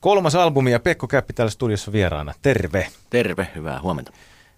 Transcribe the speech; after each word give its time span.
kolmas 0.00 0.34
albumi 0.34 0.72
ja 0.72 0.80
Pekko 0.80 1.06
Käppi 1.06 1.32
täällä 1.32 1.50
studiossa 1.50 1.92
vieraana. 1.92 2.34
Terve! 2.42 2.88
Terve, 3.10 3.48
hyvää 3.54 3.80
huomenta. 3.80 4.12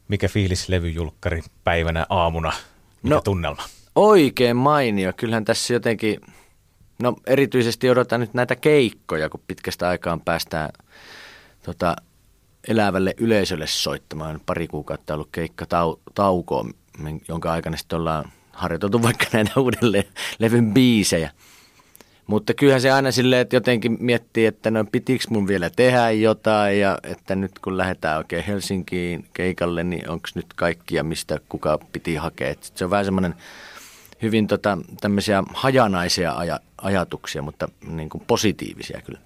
Mikä 0.08 0.28
fiilis 0.28 0.68
levyjulkkari 0.68 1.42
päivänä 1.64 2.06
aamuna? 2.10 2.52
Mikä 3.02 3.14
no, 3.14 3.20
tunnelma? 3.20 3.62
Oikein 3.94 4.56
mainio. 4.56 5.12
Kyllähän 5.16 5.44
tässä 5.44 5.74
jotenkin, 5.74 6.20
no 7.02 7.16
erityisesti 7.26 7.90
odotan 7.90 8.20
nyt 8.20 8.34
näitä 8.34 8.56
keikkoja, 8.56 9.28
kun 9.28 9.40
pitkästä 9.46 9.88
aikaan 9.88 10.20
päästään 10.20 10.70
tota, 11.62 11.96
elävälle 12.68 13.14
yleisölle 13.18 13.66
soittamaan. 13.66 14.40
Pari 14.46 14.68
kuukautta 14.68 15.14
ollut 15.14 15.28
keikka 15.32 15.64
tau- 15.64 16.00
taukoon, 16.14 16.70
jonka 17.28 17.52
aikana 17.52 17.76
sitten 17.76 17.98
ollaan 17.98 18.32
harjoiteltu 18.52 19.02
vaikka 19.02 19.26
näitä 19.32 19.60
uudelleen 19.60 20.04
levyn 20.38 20.74
biisejä. 20.74 21.30
Mutta 22.26 22.54
kyllähän 22.54 22.80
se 22.80 22.90
aina 22.90 23.10
silleen, 23.12 23.42
että 23.42 23.56
jotenkin 23.56 23.96
miettii, 24.00 24.46
että 24.46 24.70
no 24.70 24.84
pitikö 24.92 25.24
mun 25.28 25.48
vielä 25.48 25.70
tehdä 25.70 26.10
jotain 26.10 26.80
ja 26.80 26.98
että 27.02 27.34
nyt 27.34 27.58
kun 27.58 27.78
lähdetään 27.78 28.18
oikein 28.18 28.44
Helsinkiin 28.44 29.24
keikalle, 29.34 29.84
niin 29.84 30.10
onko 30.10 30.28
nyt 30.34 30.46
kaikkia, 30.56 31.04
mistä 31.04 31.38
kuka 31.48 31.78
piti 31.92 32.14
hakea. 32.14 32.48
Et 32.48 32.72
se 32.74 32.84
on 32.84 32.90
vähän 32.90 33.04
semmoinen 33.04 33.34
hyvin 34.22 34.46
tota, 34.46 34.78
tämmöisiä 35.00 35.42
hajanaisia 35.54 36.32
aja, 36.32 36.60
ajatuksia, 36.78 37.42
mutta 37.42 37.68
niin 37.88 38.08
kuin 38.08 38.24
positiivisia 38.26 39.00
kyllä. 39.04 39.18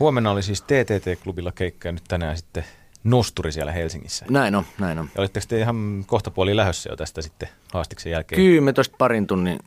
Huomenna 0.00 0.30
oli 0.30 0.42
siis 0.42 0.62
TTT-klubilla 0.62 1.52
keikka 1.52 1.88
ja 1.88 1.92
nyt 1.92 2.04
tänään 2.08 2.36
sitten 2.36 2.64
nosturi 3.04 3.52
siellä 3.52 3.72
Helsingissä. 3.72 4.26
Näin 4.30 4.54
on, 4.54 4.64
näin 4.78 4.98
on. 4.98 5.08
Ja 5.14 5.20
olitteko 5.20 5.46
te 5.48 5.60
ihan 5.60 6.04
kohta 6.06 6.30
puoli 6.30 6.56
lähössä 6.56 6.90
jo 6.90 6.96
tästä 6.96 7.22
sitten 7.22 7.48
haastiksen 7.72 8.12
jälkeen? 8.12 8.42
Kyllä 8.42 8.60
me 8.60 8.72
tuosta 8.72 8.96
parin 8.98 9.26
tunnin 9.26 9.58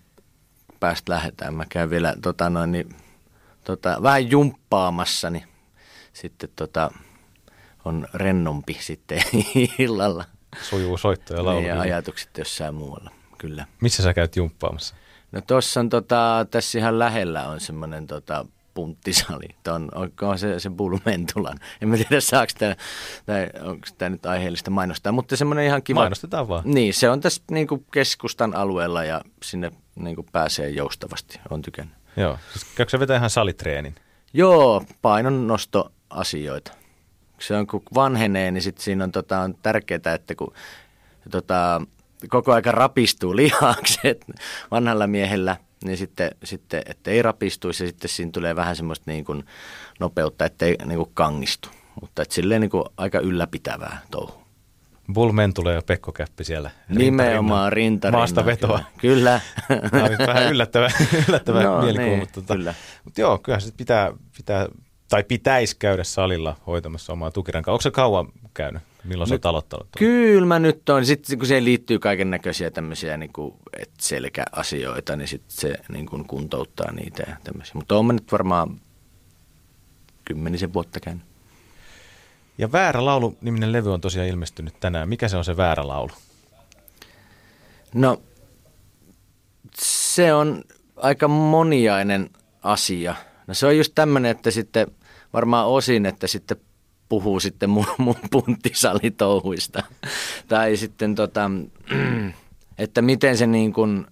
päästä 0.80 1.14
lähdetään. 1.14 1.54
Mä 1.54 1.66
käyn 1.70 1.90
vielä 1.90 2.16
tota 2.22 2.50
noin, 2.50 2.72
niin, 2.72 2.96
tota, 3.64 3.98
vähän 4.04 4.32
jumppaamassa, 4.32 5.30
niin 5.30 5.44
sitten 6.14 6.50
tota, 6.56 6.92
on 7.86 8.08
rennompi 8.14 8.78
sitten 8.80 9.22
illalla. 9.80 10.26
Sujuu 10.62 10.98
soitto 10.98 11.34
ja 11.34 11.46
laulu. 11.46 11.60
Niin, 11.60 11.70
ja 11.70 11.80
ajatukset 11.80 12.38
jossain 12.38 12.76
muualla, 12.76 13.12
kyllä. 13.38 13.66
Missä 13.82 14.04
sä 14.04 14.14
käyt 14.14 14.36
jumppaamassa? 14.36 14.96
No 15.32 15.42
tuossa 15.42 15.80
on 15.80 15.90
tota, 15.90 16.46
tässä 16.52 16.80
ihan 16.80 17.00
lähellä 17.00 17.48
on 17.48 17.60
semmoinen 17.60 18.08
tota, 18.08 18.46
punttisali. 18.74 19.48
Tuon, 19.64 19.90
onko 19.96 20.38
se, 20.38 20.60
se 20.60 20.70
Bulmentulan. 20.70 21.58
En 21.82 21.90
mä 21.90 21.98
tiedä, 21.98 22.22
saako 22.22 22.52
tämä, 22.60 22.76
tai 23.26 23.50
onko 23.62 23.88
tämä 23.98 24.10
nyt 24.10 24.26
aiheellista 24.26 24.72
mainostaa, 24.72 25.12
mutta 25.12 25.38
semmoinen 25.38 25.66
ihan 25.66 25.84
kiva. 25.84 26.00
Mainostetaan 26.00 26.48
vaan. 26.48 26.64
Niin, 26.66 26.94
se 26.94 27.10
on 27.10 27.22
tässä 27.22 27.42
niin 27.52 27.68
kuin 27.68 27.86
keskustan 27.94 28.56
alueella 28.56 29.04
ja 29.04 29.22
sinne 29.44 29.72
niin 30.00 30.16
kuin 30.16 30.28
pääsee 30.32 30.70
joustavasti. 30.70 31.40
On 31.50 31.62
tykännyt. 31.62 31.96
Joo, 32.18 32.38
siis 32.52 32.66
käykö 32.76 32.90
se 32.90 33.00
vetää 33.00 33.18
ihan 33.18 33.30
salitreenin? 33.30 33.96
Joo, 34.34 34.84
painonnostoasioita. 35.02 36.72
Se 37.40 37.56
on, 37.58 37.68
kun 37.68 37.84
vanhenee, 37.96 38.52
niin 38.52 38.62
sit 38.62 38.78
siinä 38.78 39.04
on, 39.04 39.12
tota, 39.12 39.40
on 39.40 39.56
tärkeää, 39.56 40.14
että 40.16 40.36
kun 40.36 40.54
tota, 41.32 41.82
koko 42.30 42.54
aika 42.54 42.72
rapistuu 42.72 43.36
lihakset 43.42 44.26
vanhalla 44.72 45.08
miehellä– 45.08 45.58
niin 45.84 45.98
sitten, 45.98 46.32
sitten 46.44 46.82
että 46.86 47.12
ei 47.12 47.22
rapistuisi 47.22 47.84
ja 47.84 47.88
sitten 47.88 48.10
siinä 48.10 48.32
tulee 48.32 48.56
vähän 48.56 48.76
semmoista 48.76 49.12
niin 49.12 49.26
kuin 49.26 49.46
nopeutta, 50.00 50.46
ettei 50.46 50.76
niin 50.86 50.98
kuin 50.98 51.12
kangistu. 51.14 51.70
Mutta 52.02 52.22
että 52.22 52.36
silleen 52.36 52.62
niin 52.62 52.72
kuin 52.72 52.84
aika 52.98 53.20
ylläpitävää 53.20 54.02
touhu. 54.12 54.39
Bull 55.14 55.32
Mentula 55.32 55.72
ja 55.72 55.82
Pekko 55.82 56.12
Käppi 56.12 56.44
siellä. 56.44 56.72
Nimenomaan 56.90 57.74
rinta 57.74 58.12
Maasta 58.12 58.46
vetoa. 58.46 58.80
Kyllä. 58.98 59.42
kyllä. 59.68 60.28
vähän 60.28 60.52
yllättävä, 60.52 60.90
yllättävä 61.28 61.64
no, 61.64 61.82
mielikuva. 61.82 62.08
Niin, 62.08 62.20
mutta, 62.20 62.42
tota, 62.42 62.56
kyllä. 62.56 62.74
mutta 63.04 63.22
joo, 63.22 63.38
kyllä 63.38 63.60
se 63.60 63.72
pitää, 63.78 64.14
pitää, 64.38 64.68
tai 65.10 65.24
pitäisi 65.24 65.76
käydä 65.80 66.04
salilla 66.04 66.56
hoitamassa 66.68 67.14
omaa 67.14 67.32
tukirankaa. 67.32 67.74
Onko 67.74 67.82
se 67.82 67.92
kauan 67.92 68.28
käynyt? 68.54 68.82
Milloin 69.04 69.30
nyt, 69.30 69.44
sä 69.44 69.50
aloittanut? 69.50 69.88
Kyllä 69.98 70.46
mä 70.46 70.60
nyt 70.60 70.90
on. 70.90 71.06
Sitten 71.06 71.38
kun 71.38 71.48
siihen 71.48 71.66
liittyy 71.66 72.00
kaiken 72.00 72.30
näköisiä 72.30 72.72
tämmöisiä 72.72 73.18
niin 73.18 73.34
kuin, 73.34 73.54
et 73.80 73.92
selkäasioita, 74.00 75.16
niin 75.16 75.28
sitten 75.28 75.58
se 75.58 75.76
niin 75.90 76.06
kuin 76.06 76.26
kuntouttaa 76.26 76.92
niitä 76.92 77.24
ja 77.28 77.36
tämmöisiä. 77.44 77.74
Mutta 77.76 77.98
on 77.98 78.06
mä 78.06 78.14
nyt 78.14 78.32
varmaan 78.32 78.82
kymmenisen 80.26 80.74
vuotta 80.74 81.00
käynyt. 81.00 81.24
Ja 82.60 82.72
Väärä 82.72 83.06
laulu 83.06 83.38
niminen 83.42 83.72
levy 83.72 83.94
on 83.94 84.02
tosiaan 84.02 84.28
ilmestynyt 84.28 84.80
tänään. 84.80 85.10
Mikä 85.10 85.28
se 85.28 85.38
on 85.38 85.46
se 85.46 85.58
Väärä 85.58 85.88
laulu? 85.88 86.12
No, 87.94 88.22
se 89.76 90.34
on 90.34 90.64
aika 90.96 91.28
moniainen 91.28 92.30
asia. 92.64 93.16
No 93.48 93.54
se 93.54 93.68
on 93.68 93.78
just 93.78 93.92
tämmöinen, 93.96 94.32
että 94.32 94.52
sitten 94.52 94.88
varmaan 95.34 95.68
osin, 95.68 96.06
että 96.06 96.28
sitten 96.28 96.58
puhuu 97.10 97.40
sitten 97.40 97.70
mun, 97.70 97.86
mun 97.98 98.16
punttisalitouhuista. 98.32 99.84
tai 100.48 100.78
sitten 100.78 101.16
tota, 101.16 101.52
että 102.78 103.02
miten 103.02 103.38
se 103.38 103.48
niin 103.48 103.74
kuin, 103.74 104.06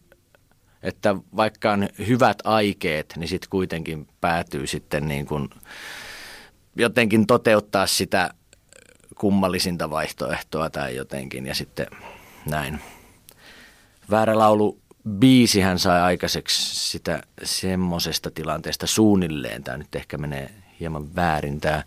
että 0.83 1.15
vaikka 1.35 1.71
on 1.71 1.89
hyvät 2.07 2.37
aikeet, 2.43 3.13
niin 3.17 3.27
sitten 3.27 3.49
kuitenkin 3.49 4.07
päätyy 4.21 4.67
sitten 4.67 5.07
niin 5.07 5.25
kuin 5.25 5.49
jotenkin 6.77 7.27
toteuttaa 7.27 7.88
sitä 7.88 8.33
kummallisinta 9.15 9.89
vaihtoehtoa 9.89 10.69
tai 10.69 10.95
jotenkin 10.95 11.45
ja 11.45 11.55
sitten 11.55 11.88
näin. 12.45 12.79
Väärä 14.09 14.38
laulu 14.39 14.79
biisihän 15.09 15.79
sai 15.79 16.01
aikaiseksi 16.01 16.89
sitä 16.89 17.23
semmoisesta 17.43 18.31
tilanteesta 18.31 18.88
suunnilleen. 18.88 19.63
Tämä 19.63 19.77
nyt 19.77 19.95
ehkä 19.95 20.17
menee 20.17 20.49
hieman 20.79 21.15
väärin 21.15 21.61
tämä 21.61 21.83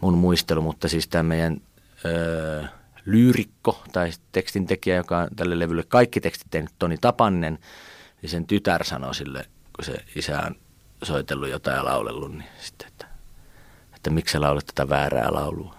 mun 0.00 0.18
muistelu, 0.18 0.62
mutta 0.62 0.88
siis 0.88 1.08
tämä 1.08 1.22
meidän 1.22 1.60
öö, 2.04 2.64
lyyrikko 3.04 3.82
tai 3.92 4.10
tekstintekijä, 4.32 4.96
joka 4.96 5.18
on 5.18 5.28
tälle 5.36 5.58
levylle 5.58 5.84
kaikki 5.88 6.20
tekstit 6.20 6.50
tehnyt, 6.50 6.70
Toni 6.78 6.98
Tapannen, 7.00 7.58
niin 8.22 8.30
sen 8.30 8.46
tytär 8.46 8.84
sanoi 8.84 9.14
sille, 9.14 9.44
kun 9.76 9.84
se 9.84 9.94
isä 10.16 10.40
on 10.40 10.56
soitellut 11.02 11.48
jotain 11.48 11.76
ja 11.76 11.84
laulellut, 11.84 12.32
niin 12.32 12.44
sitten, 12.60 12.88
että, 14.04 14.14
miksi 14.14 14.32
sä 14.32 14.40
laulat 14.40 14.66
tätä 14.66 14.88
väärää 14.88 15.32
laulua. 15.32 15.74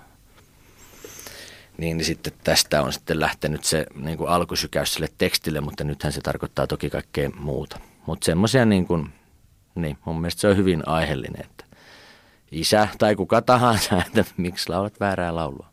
Niin, 1.77 1.97
niin 1.97 2.05
sitten 2.05 2.33
tästä 2.43 2.81
on 2.81 2.93
sitten 2.93 3.19
lähtenyt 3.19 3.63
se 3.63 3.85
niin 3.95 4.17
kuin 4.17 4.29
alkusykäys 4.29 4.93
sille 4.93 5.07
tekstille, 5.17 5.61
mutta 5.61 5.83
nythän 5.83 6.13
se 6.13 6.21
tarkoittaa 6.21 6.67
toki 6.67 6.89
kaikkea 6.89 7.29
muuta. 7.29 7.79
Mutta 8.05 8.25
semmoisia 8.25 8.65
niin 8.65 8.87
kuin, 8.87 9.13
niin 9.75 9.97
mun 10.05 10.21
mielestä 10.21 10.41
se 10.41 10.47
on 10.47 10.57
hyvin 10.57 10.87
aiheellinen, 10.87 11.45
että 11.45 11.65
isä 12.51 12.87
tai 12.97 13.15
kuka 13.15 13.41
tahansa, 13.41 13.97
että 14.05 14.25
miksi 14.37 14.69
laulat 14.69 14.99
väärää 14.99 15.35
laulua. 15.35 15.67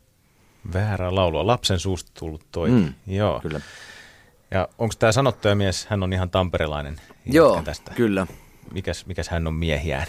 Väärää 0.73 1.15
laulua, 1.15 1.47
lapsen 1.47 1.79
suusta 1.79 2.11
tullut 2.19 2.45
toi. 2.51 2.69
Mm, 2.69 2.93
Joo. 3.07 3.39
Kyllä. 3.39 3.61
Ja 4.51 4.67
onko 4.77 4.93
tämä 4.99 5.11
sanottaja 5.11 5.55
mies, 5.55 5.85
hän 5.85 6.03
on 6.03 6.13
ihan 6.13 6.29
tamperelainen? 6.29 7.01
Joo, 7.25 7.61
tästä. 7.63 7.91
kyllä. 7.95 8.27
Mikäs, 8.71 9.05
mikäs 9.05 9.29
hän 9.29 9.47
on 9.47 9.53
miehiään? 9.53 10.07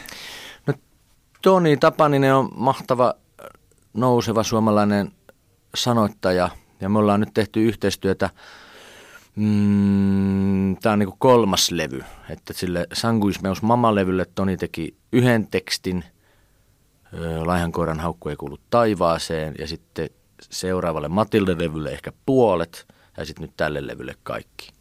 Toni 1.44 1.76
Tapaninen 1.76 2.34
on 2.34 2.48
mahtava 2.56 3.14
nouseva 3.94 4.42
suomalainen 4.42 5.12
sanoittaja 5.74 6.48
ja 6.80 6.88
me 6.88 6.98
ollaan 6.98 7.20
nyt 7.20 7.34
tehty 7.34 7.64
yhteistyötä 7.64 8.30
Mm, 9.36 10.76
Tämä 10.76 10.92
on 10.92 10.98
niin 10.98 11.12
kolmas 11.18 11.70
levy, 11.70 12.04
että 12.30 12.52
sille 12.52 12.86
Sanguismeus 12.92 13.62
Mama-levylle 13.62 14.26
Toni 14.34 14.56
teki 14.56 14.96
yhden 15.12 15.46
tekstin 15.46 16.04
Laihankoiran 17.44 18.00
haukku 18.00 18.28
ei 18.28 18.36
kuulu 18.36 18.58
taivaaseen 18.70 19.54
ja 19.58 19.66
sitten 19.66 20.10
seuraavalle 20.40 21.08
Matilde-levylle 21.08 21.92
ehkä 21.92 22.12
puolet 22.26 22.86
ja 23.16 23.24
sitten 23.24 23.42
nyt 23.42 23.56
tälle 23.56 23.86
levylle 23.86 24.14
kaikki. 24.22 24.72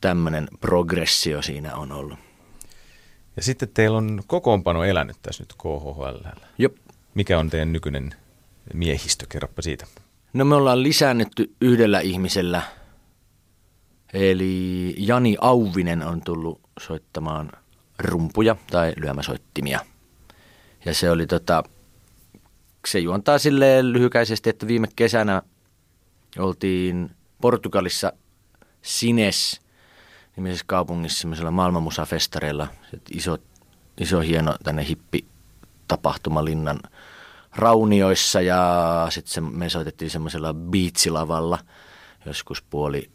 Tämmöinen 0.00 0.48
progressio 0.60 1.42
siinä 1.42 1.76
on 1.76 1.92
ollut. 1.92 2.31
Ja 3.36 3.42
sitten 3.42 3.68
teillä 3.74 3.98
on 3.98 4.22
kokoonpano 4.26 4.84
elänyt 4.84 5.16
tässä 5.22 5.42
nyt 5.42 5.52
KHL. 5.52 6.28
Jop. 6.58 6.72
Mikä 7.14 7.38
on 7.38 7.50
teidän 7.50 7.72
nykyinen 7.72 8.14
miehistö? 8.74 9.26
Kerropa 9.28 9.62
siitä. 9.62 9.86
No 10.32 10.44
me 10.44 10.54
ollaan 10.54 10.82
lisännytty 10.82 11.54
yhdellä 11.60 12.00
ihmisellä. 12.00 12.62
Eli 14.12 14.94
Jani 14.98 15.36
Auvinen 15.40 16.02
on 16.02 16.22
tullut 16.22 16.60
soittamaan 16.80 17.52
rumpuja 17.98 18.56
tai 18.70 18.92
lyömäsoittimia. 18.96 19.80
Ja 20.84 20.94
se 20.94 21.10
oli 21.10 21.26
tota, 21.26 21.62
se 22.86 22.98
juontaa 22.98 23.38
silleen 23.38 23.92
lyhykäisesti, 23.92 24.50
että 24.50 24.66
viime 24.66 24.88
kesänä 24.96 25.42
oltiin 26.38 27.10
Portugalissa 27.40 28.12
Sines 28.82 29.60
nimisessä 30.36 30.64
kaupungissa 30.66 31.20
semmoisella 31.20 31.50
maailmanmusafestareilla. 31.50 32.68
Iso, 33.10 33.38
iso 34.00 34.20
hieno 34.20 34.56
tänne 34.64 34.86
hippi 34.88 35.26
tapahtumalinnan 35.88 36.80
raunioissa 37.56 38.40
ja 38.40 39.06
sitten 39.10 39.44
me 39.44 39.68
soitettiin 39.68 40.10
semmoisella 40.10 40.54
biitsilavalla 40.54 41.58
joskus 42.26 42.62
puoli 42.62 43.10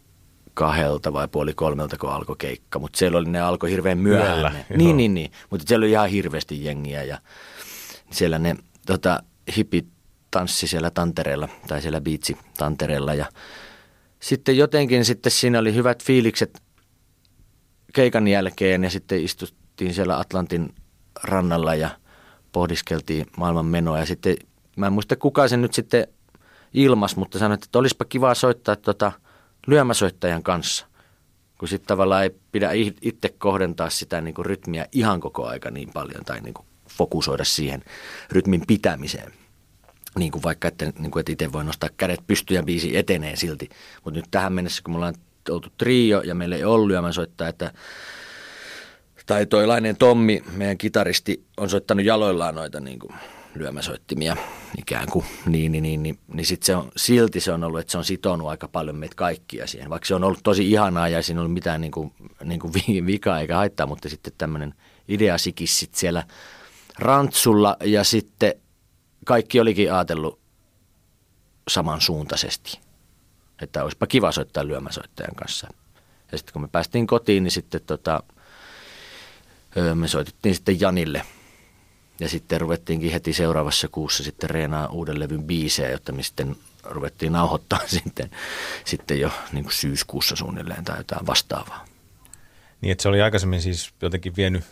kahdelta 0.54 1.14
vai 1.14 1.28
puoli 1.28 1.54
kolmelta, 1.54 1.98
kun 1.98 2.10
alkoi 2.10 2.36
keikka. 2.40 2.80
Mutta 2.80 2.98
siellä 2.98 3.18
oli, 3.18 3.30
ne 3.30 3.42
alkoi 3.42 3.72
hirveän 3.72 3.98
myöhään. 3.98 4.66
Niin, 4.76 4.98
niin, 4.98 5.14
niin. 5.14 5.32
Mutta 5.50 5.66
siellä 5.68 5.84
oli 5.84 5.92
ihan 5.92 6.10
hirveästi 6.10 6.66
jengiä 6.66 7.04
ja 7.04 7.18
siellä 8.12 8.40
ne 8.40 8.56
tota, 8.86 9.24
hipit 9.58 9.88
tanssi 10.32 10.68
siellä 10.68 10.92
tantereella 10.92 11.50
tai 11.68 11.82
siellä 11.82 12.02
biitsi 12.02 12.38
tantereella 12.58 13.14
ja 13.14 13.26
sitten 14.20 14.58
jotenkin 14.58 15.06
sitten 15.06 15.32
siinä 15.32 15.60
oli 15.60 15.74
hyvät 15.74 16.04
fiilikset 16.04 16.62
keikan 17.94 18.28
jälkeen 18.28 18.84
ja 18.84 18.90
sitten 18.90 19.24
istuttiin 19.24 19.94
siellä 19.94 20.20
Atlantin 20.20 20.76
rannalla 21.24 21.76
ja 21.76 21.90
pohdiskeltiin 22.52 23.26
maailman 23.38 23.66
menoa 23.66 24.00
ja 24.00 24.06
sitten 24.06 24.38
mä 24.76 24.88
en 24.88 24.94
muista 24.94 25.16
kuka 25.16 25.48
se 25.48 25.58
nyt 25.58 25.74
sitten 25.74 26.08
ilmas, 26.74 27.16
mutta 27.16 27.40
sanoin, 27.40 27.60
että 27.64 27.80
olisipa 27.80 28.06
kiva 28.06 28.36
soittaa 28.36 28.76
tota 28.76 29.12
lyömäsoittajan 29.68 30.44
kanssa, 30.44 30.88
kun 31.58 31.68
sitten 31.68 31.88
tavallaan 31.88 32.24
ei 32.24 32.36
pidä 32.52 32.70
itse 33.02 33.30
kohdentaa 33.38 33.90
sitä 33.90 34.22
niin 34.22 34.34
kuin 34.34 34.46
rytmiä 34.46 34.88
ihan 34.92 35.20
koko 35.20 35.48
aika 35.48 35.72
niin 35.72 35.90
paljon 35.94 36.26
tai 36.26 36.42
niin 36.42 36.54
kuin 36.54 36.66
fokusoida 36.90 37.44
siihen 37.44 37.84
rytmin 38.32 38.64
pitämiseen. 38.68 39.34
Niin 40.18 40.32
kuin 40.32 40.44
vaikka, 40.44 40.68
että, 40.68 40.86
niin 41.00 41.12
kuin, 41.12 41.20
että 41.20 41.32
itse 41.32 41.52
voi 41.52 41.64
nostaa 41.64 41.90
kädet 41.98 42.20
pystyyn 42.28 42.56
ja 42.56 42.64
biisi 42.64 42.98
etenee 42.98 43.36
silti. 43.36 43.70
Mutta 44.04 44.20
nyt 44.20 44.26
tähän 44.32 44.54
mennessä, 44.54 44.84
kun 44.84 44.94
me 44.94 44.96
ollaan 44.96 45.16
oltu 45.54 45.70
trio 45.78 46.22
ja 46.22 46.36
meillä 46.36 46.56
ei 46.56 46.64
ollut 46.64 46.88
lyömänsoittaa, 46.88 47.48
että 47.48 47.74
tai 49.26 49.46
toi 49.46 49.68
Lainen 49.68 49.98
Tommi, 49.98 50.44
meidän 50.52 50.78
kitaristi, 50.78 51.46
on 51.58 51.70
soittanut 51.70 52.06
jaloillaan 52.06 52.56
noita 52.56 52.80
niin 52.80 53.00
kuin 53.00 53.14
lyömäsoittimia 53.56 54.38
ikään 54.78 55.08
kuin, 55.12 55.26
niin, 55.46 55.72
niin, 55.72 55.84
niin, 55.84 56.04
niin, 56.04 56.20
niin 56.34 56.46
sit 56.46 56.64
se 56.64 56.76
on, 56.76 56.92
silti 56.96 57.40
se 57.40 57.52
on 57.52 57.64
ollut, 57.64 57.80
että 57.80 57.92
se 57.92 57.98
on 57.98 58.06
sitonut 58.06 58.48
aika 58.48 58.68
paljon 58.68 58.96
meitä 58.96 59.16
kaikkia 59.16 59.68
siihen. 59.68 59.90
Vaikka 59.90 60.08
se 60.08 60.16
on 60.16 60.24
ollut 60.24 60.40
tosi 60.44 60.72
ihanaa 60.72 61.08
ja 61.08 61.22
siinä 61.22 61.40
ei 61.40 61.42
ollut 61.42 61.54
mitään 61.54 61.82
niin 61.82 61.92
kuin, 61.92 62.14
niin 62.44 62.60
kuin 62.60 62.74
vikaa 63.06 63.40
eikä 63.40 63.56
haittaa, 63.56 63.88
mutta 63.88 64.10
sitten 64.10 64.34
tämmöinen 64.38 64.74
ideasikis 65.08 65.80
sit 65.80 65.96
siellä 65.96 66.24
rantsulla 67.00 67.78
ja 67.84 68.04
sitten 68.04 68.54
kaikki 69.26 69.60
olikin 69.60 69.94
ajatellut 69.94 70.40
samansuuntaisesti, 71.68 72.80
että 73.62 73.84
olisipa 73.84 74.08
kiva 74.08 74.32
soittaa 74.32 74.68
lyömäsoittajan 74.68 75.36
kanssa. 75.36 75.68
Ja 76.32 76.38
sitten 76.38 76.54
kun 76.54 76.62
me 76.62 76.68
päästiin 76.68 77.08
kotiin, 77.08 77.44
niin 77.44 77.52
sitten 77.52 77.82
tota, 77.86 78.24
me 79.96 80.08
soitettiin 80.08 80.56
sitten 80.56 80.80
Janille– 80.80 81.22
ja 82.20 82.30
sitten 82.30 82.62
ruvettiinkin 82.62 83.12
heti 83.12 83.34
seuraavassa 83.34 83.88
kuussa 83.88 84.24
sitten 84.24 84.50
reenaa 84.50 84.88
uuden 84.88 85.20
levyn 85.20 85.44
biisejä, 85.44 85.90
jotta 85.90 86.12
me 86.12 86.24
sitten 86.24 86.56
ruvettiin 86.84 87.34
nauhoittaa 87.34 87.80
sitten, 88.04 88.32
sitten 88.86 89.20
jo 89.20 89.32
niin 89.52 89.64
kuin 89.64 89.74
syyskuussa 89.74 90.36
suunnilleen 90.36 90.86
tai 90.86 90.98
jotain 90.98 91.28
vastaavaa. 91.28 91.86
Niin, 92.82 92.92
että 92.92 93.02
se 93.02 93.10
oli 93.10 93.22
aikaisemmin 93.22 93.62
siis 93.62 93.94
jotenkin 94.02 94.36
vienyt 94.36 94.64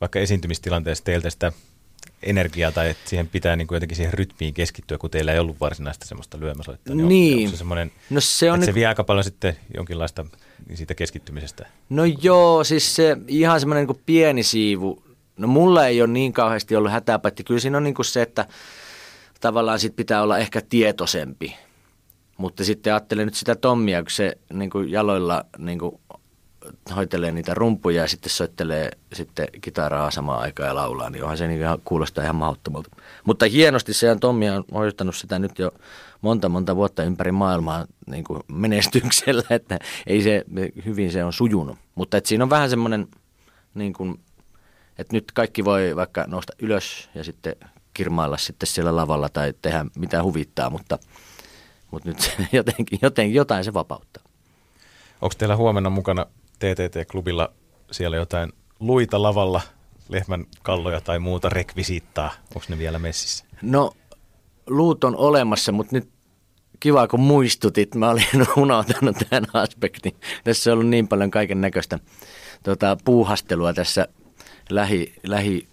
vaikka 0.00 0.18
esiintymistilanteessa 0.18 1.04
teiltä 1.04 1.30
sitä 1.30 1.52
energiaa 2.22 2.72
tai 2.72 2.90
että 2.90 3.08
siihen 3.08 3.28
pitää 3.28 3.56
niin 3.56 3.66
kuin 3.66 3.76
jotenkin 3.76 3.96
siihen 3.96 4.14
rytmiin 4.14 4.54
keskittyä, 4.54 4.98
kun 4.98 5.10
teillä 5.10 5.32
ei 5.32 5.38
ollut 5.38 5.60
varsinaista 5.60 6.06
semmoista 6.06 6.40
lyömäsoittaa. 6.40 6.94
Niin, 6.94 7.08
niin. 7.08 7.50
se 7.50 7.56
semmoinen, 7.56 7.92
no 8.10 8.20
se, 8.20 8.50
on 8.50 8.54
että 8.54 8.66
nyt... 8.66 8.74
se 8.74 8.74
vie 8.74 8.86
aika 8.86 9.04
paljon 9.04 9.24
sitten 9.24 9.56
jonkinlaista 9.74 10.24
siitä 10.74 10.94
keskittymisestä? 10.94 11.66
No 11.88 12.04
joo, 12.04 12.64
siis 12.64 12.96
se 12.96 13.16
ihan 13.28 13.60
semmoinen 13.60 13.86
niin 13.86 14.02
pieni 14.06 14.42
siivu 14.42 15.06
No 15.36 15.48
mulla 15.48 15.86
ei 15.86 16.02
ole 16.02 16.08
niin 16.08 16.32
kauheasti 16.32 16.76
ollut 16.76 16.92
hätäpätti. 16.92 17.44
Kyllä 17.44 17.60
siinä 17.60 17.76
on 17.76 17.84
niin 17.84 17.94
kuin 17.94 18.06
se, 18.06 18.22
että 18.22 18.46
tavallaan 19.40 19.78
sit 19.78 19.96
pitää 19.96 20.22
olla 20.22 20.38
ehkä 20.38 20.60
tietoisempi. 20.68 21.56
Mutta 22.36 22.64
sitten 22.64 22.92
ajattelen 22.92 23.26
nyt 23.26 23.34
sitä 23.34 23.54
Tommia, 23.54 24.02
kun 24.02 24.10
se 24.10 24.38
niin 24.52 24.70
kuin 24.70 24.90
jaloilla 24.90 25.44
niin 25.58 25.78
kuin 25.78 26.00
hoitelee 26.96 27.32
niitä 27.32 27.54
rumpuja 27.54 28.02
ja 28.02 28.08
sitten 28.08 28.30
soittelee 28.30 28.90
sitten 29.12 29.48
kitaraa 29.60 30.10
samaan 30.10 30.40
aikaan 30.40 30.66
ja 30.66 30.74
laulaa, 30.74 31.10
niin 31.10 31.22
onhan 31.22 31.38
se 31.38 31.46
niin 31.46 31.60
ihan, 31.60 31.78
kuulostaa 31.84 32.24
ihan 32.24 32.36
mahdottomalta. 32.36 32.90
Mutta 33.24 33.46
hienosti 33.46 33.94
se 33.94 34.16
Tommi 34.20 34.50
on 34.50 34.64
hoitanut 34.74 35.16
sitä 35.16 35.38
nyt 35.38 35.58
jo 35.58 35.70
monta 36.20 36.48
monta 36.48 36.76
vuotta 36.76 37.04
ympäri 37.04 37.32
maailmaa 37.32 37.86
niin 38.06 38.24
kuin 38.24 38.40
menestyksellä, 38.52 39.42
että 39.50 39.78
ei 40.06 40.22
se, 40.22 40.44
hyvin 40.84 41.12
se 41.12 41.24
on 41.24 41.32
sujunut. 41.32 41.78
Mutta 41.94 42.16
että 42.16 42.28
siinä 42.28 42.44
on 42.44 42.50
vähän 42.50 42.70
semmoinen 42.70 43.08
niin 43.74 43.92
kuin 43.92 44.20
että 44.98 45.16
nyt 45.16 45.32
kaikki 45.32 45.64
voi 45.64 45.96
vaikka 45.96 46.24
nousta 46.26 46.52
ylös 46.58 47.10
ja 47.14 47.24
sitten 47.24 47.56
kirmailla 47.94 48.36
sitten 48.36 48.66
siellä 48.66 48.96
lavalla 48.96 49.28
tai 49.28 49.54
tehdä 49.62 49.86
mitä 49.96 50.22
huvittaa, 50.22 50.70
mutta, 50.70 50.98
mutta 51.90 52.08
nyt 52.08 52.36
jotenkin, 52.52 52.98
jotenkin 53.02 53.34
jotain 53.34 53.64
se 53.64 53.74
vapauttaa. 53.74 54.22
Onko 55.22 55.34
teillä 55.38 55.56
huomenna 55.56 55.90
mukana 55.90 56.26
TTT-klubilla 56.58 57.52
siellä 57.90 58.16
jotain 58.16 58.52
luita 58.80 59.22
lavalla, 59.22 59.60
lehmän 60.08 60.46
kalloja 60.62 61.00
tai 61.00 61.18
muuta 61.18 61.48
rekvisiittaa? 61.48 62.32
Onko 62.54 62.66
ne 62.68 62.78
vielä 62.78 62.98
messissä? 62.98 63.44
No 63.62 63.92
luut 64.66 65.04
on 65.04 65.16
olemassa, 65.16 65.72
mutta 65.72 65.96
nyt 65.96 66.08
kiva 66.80 67.08
kun 67.08 67.20
muistutit. 67.20 67.94
Mä 67.94 68.10
olin 68.10 68.26
unohtanut 68.56 69.16
tämän 69.30 69.46
aspektin. 69.52 70.16
Tässä 70.44 70.70
on 70.70 70.72
ollut 70.72 70.90
niin 70.90 71.08
paljon 71.08 71.30
kaiken 71.30 71.60
näköistä 71.60 71.98
tota, 72.62 72.96
puuhastelua 73.04 73.74
tässä 73.74 74.08
lähi, 74.70 75.14
lähi 75.26 75.68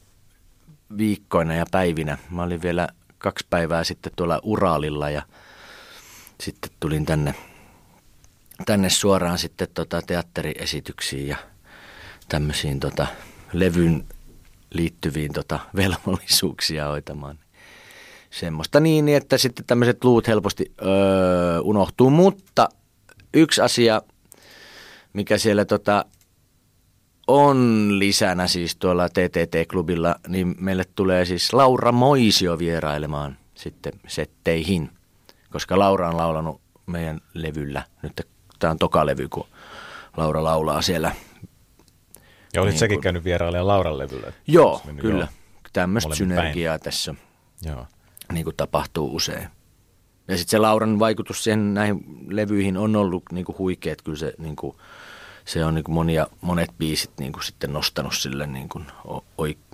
viikkoina 0.97 1.55
ja 1.55 1.65
päivinä. 1.71 2.17
Mä 2.29 2.43
olin 2.43 2.61
vielä 2.61 2.87
kaksi 3.17 3.47
päivää 3.49 3.83
sitten 3.83 4.11
tuolla 4.15 4.39
Uraalilla 4.43 5.09
ja 5.09 5.21
sitten 6.41 6.71
tulin 6.79 7.05
tänne, 7.05 7.35
tänne 8.65 8.89
suoraan 8.89 9.37
sitten 9.37 9.67
tota 9.73 10.01
teatteriesityksiin 10.01 11.27
ja 11.27 11.37
tämmöisiin 12.29 12.79
tota 12.79 13.07
levyn 13.53 14.05
liittyviin 14.69 15.33
tota 15.33 15.59
velvollisuuksia 15.75 16.87
hoitamaan. 16.87 17.39
Semmoista 18.29 18.79
niin, 18.79 19.09
että 19.09 19.37
sitten 19.37 19.65
tämmöiset 19.65 20.03
luut 20.03 20.27
helposti 20.27 20.73
öö, 20.81 21.59
unohtuu, 21.61 22.09
mutta 22.09 22.69
yksi 23.33 23.61
asia, 23.61 24.01
mikä 25.13 25.37
siellä 25.37 25.65
tota 25.65 26.05
on 27.27 27.87
lisänä 27.99 28.47
siis 28.47 28.75
tuolla 28.75 29.09
TTT-klubilla, 29.09 30.15
niin 30.27 30.55
meille 30.59 30.83
tulee 30.95 31.25
siis 31.25 31.53
Laura 31.53 31.91
Moisio 31.91 32.59
vierailemaan 32.59 33.37
sitten 33.55 33.93
setteihin, 34.07 34.89
koska 35.49 35.79
Laura 35.79 36.09
on 36.09 36.17
laulanut 36.17 36.61
meidän 36.85 37.21
levyllä. 37.33 37.83
Nyt 38.01 38.27
on 38.69 38.77
toka 38.77 39.05
levy, 39.05 39.27
kun 39.27 39.47
Laura 40.17 40.43
laulaa 40.43 40.81
siellä. 40.81 41.11
Ja 42.53 42.61
olit 42.61 42.71
niin 42.71 42.79
säkin 42.79 42.97
kun... 42.97 43.03
käynyt 43.03 43.23
vierailemaan 43.23 43.67
Lauran 43.67 43.97
levyllä? 43.97 44.33
Joo, 44.47 44.81
kyllä. 44.97 45.27
Tämmöistä 45.73 46.15
synergiaa 46.15 46.71
päin. 46.71 46.81
tässä 46.81 47.15
Joo. 47.65 47.87
Niin 48.33 48.43
kuin 48.43 48.55
tapahtuu 48.55 49.15
usein. 49.15 49.47
Ja 50.27 50.37
sitten 50.37 50.51
se 50.51 50.57
Lauran 50.57 50.99
vaikutus 50.99 51.43
siihen 51.43 51.73
näihin 51.73 52.05
levyihin 52.27 52.77
on 52.77 52.95
ollut 52.95 53.23
niin 53.31 53.45
kuin 53.45 53.57
huikea, 53.57 53.93
että 53.93 54.03
kyllä 54.03 54.17
se 54.17 54.33
niin 54.37 54.55
kuin, 54.55 54.77
se 55.45 55.65
on 55.65 55.75
niin 55.75 55.83
kuin 55.83 55.95
monia, 55.95 56.27
monet 56.41 56.69
biisit 56.77 57.11
niin 57.19 57.31
kuin 57.31 57.43
sitten 57.43 57.73
nostanut 57.73 58.15
sille 58.15 58.47
niin 58.47 58.69
kuin 58.69 58.85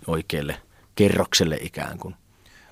oikealle 0.07 0.61
kerrokselle 0.95 1.57
ikään 1.61 1.97
kuin. 1.97 2.15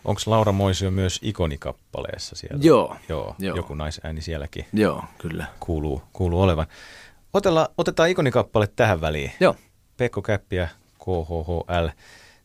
Onko 0.07 0.21
Laura 0.25 0.51
Moisio 0.51 0.91
myös 0.91 1.19
ikonikappaleessa 1.23 2.35
siellä? 2.35 2.59
Joo. 2.61 2.95
Joo, 3.09 3.35
joo. 3.39 3.55
joku 3.55 3.73
naisääni 3.73 4.21
sielläkin. 4.21 4.65
Joo, 4.73 5.03
kyllä. 5.17 5.45
Kuuluu, 5.59 6.01
kuuluu 6.13 6.41
olevan. 6.41 6.67
Otella, 7.33 7.69
otetaan 7.77 8.09
ikonikappale 8.09 8.67
tähän 8.75 9.01
väliin. 9.01 9.31
Joo. 9.39 9.55
Pekko 9.97 10.21
Käppiä, 10.21 10.69
KHHL. 10.99 11.87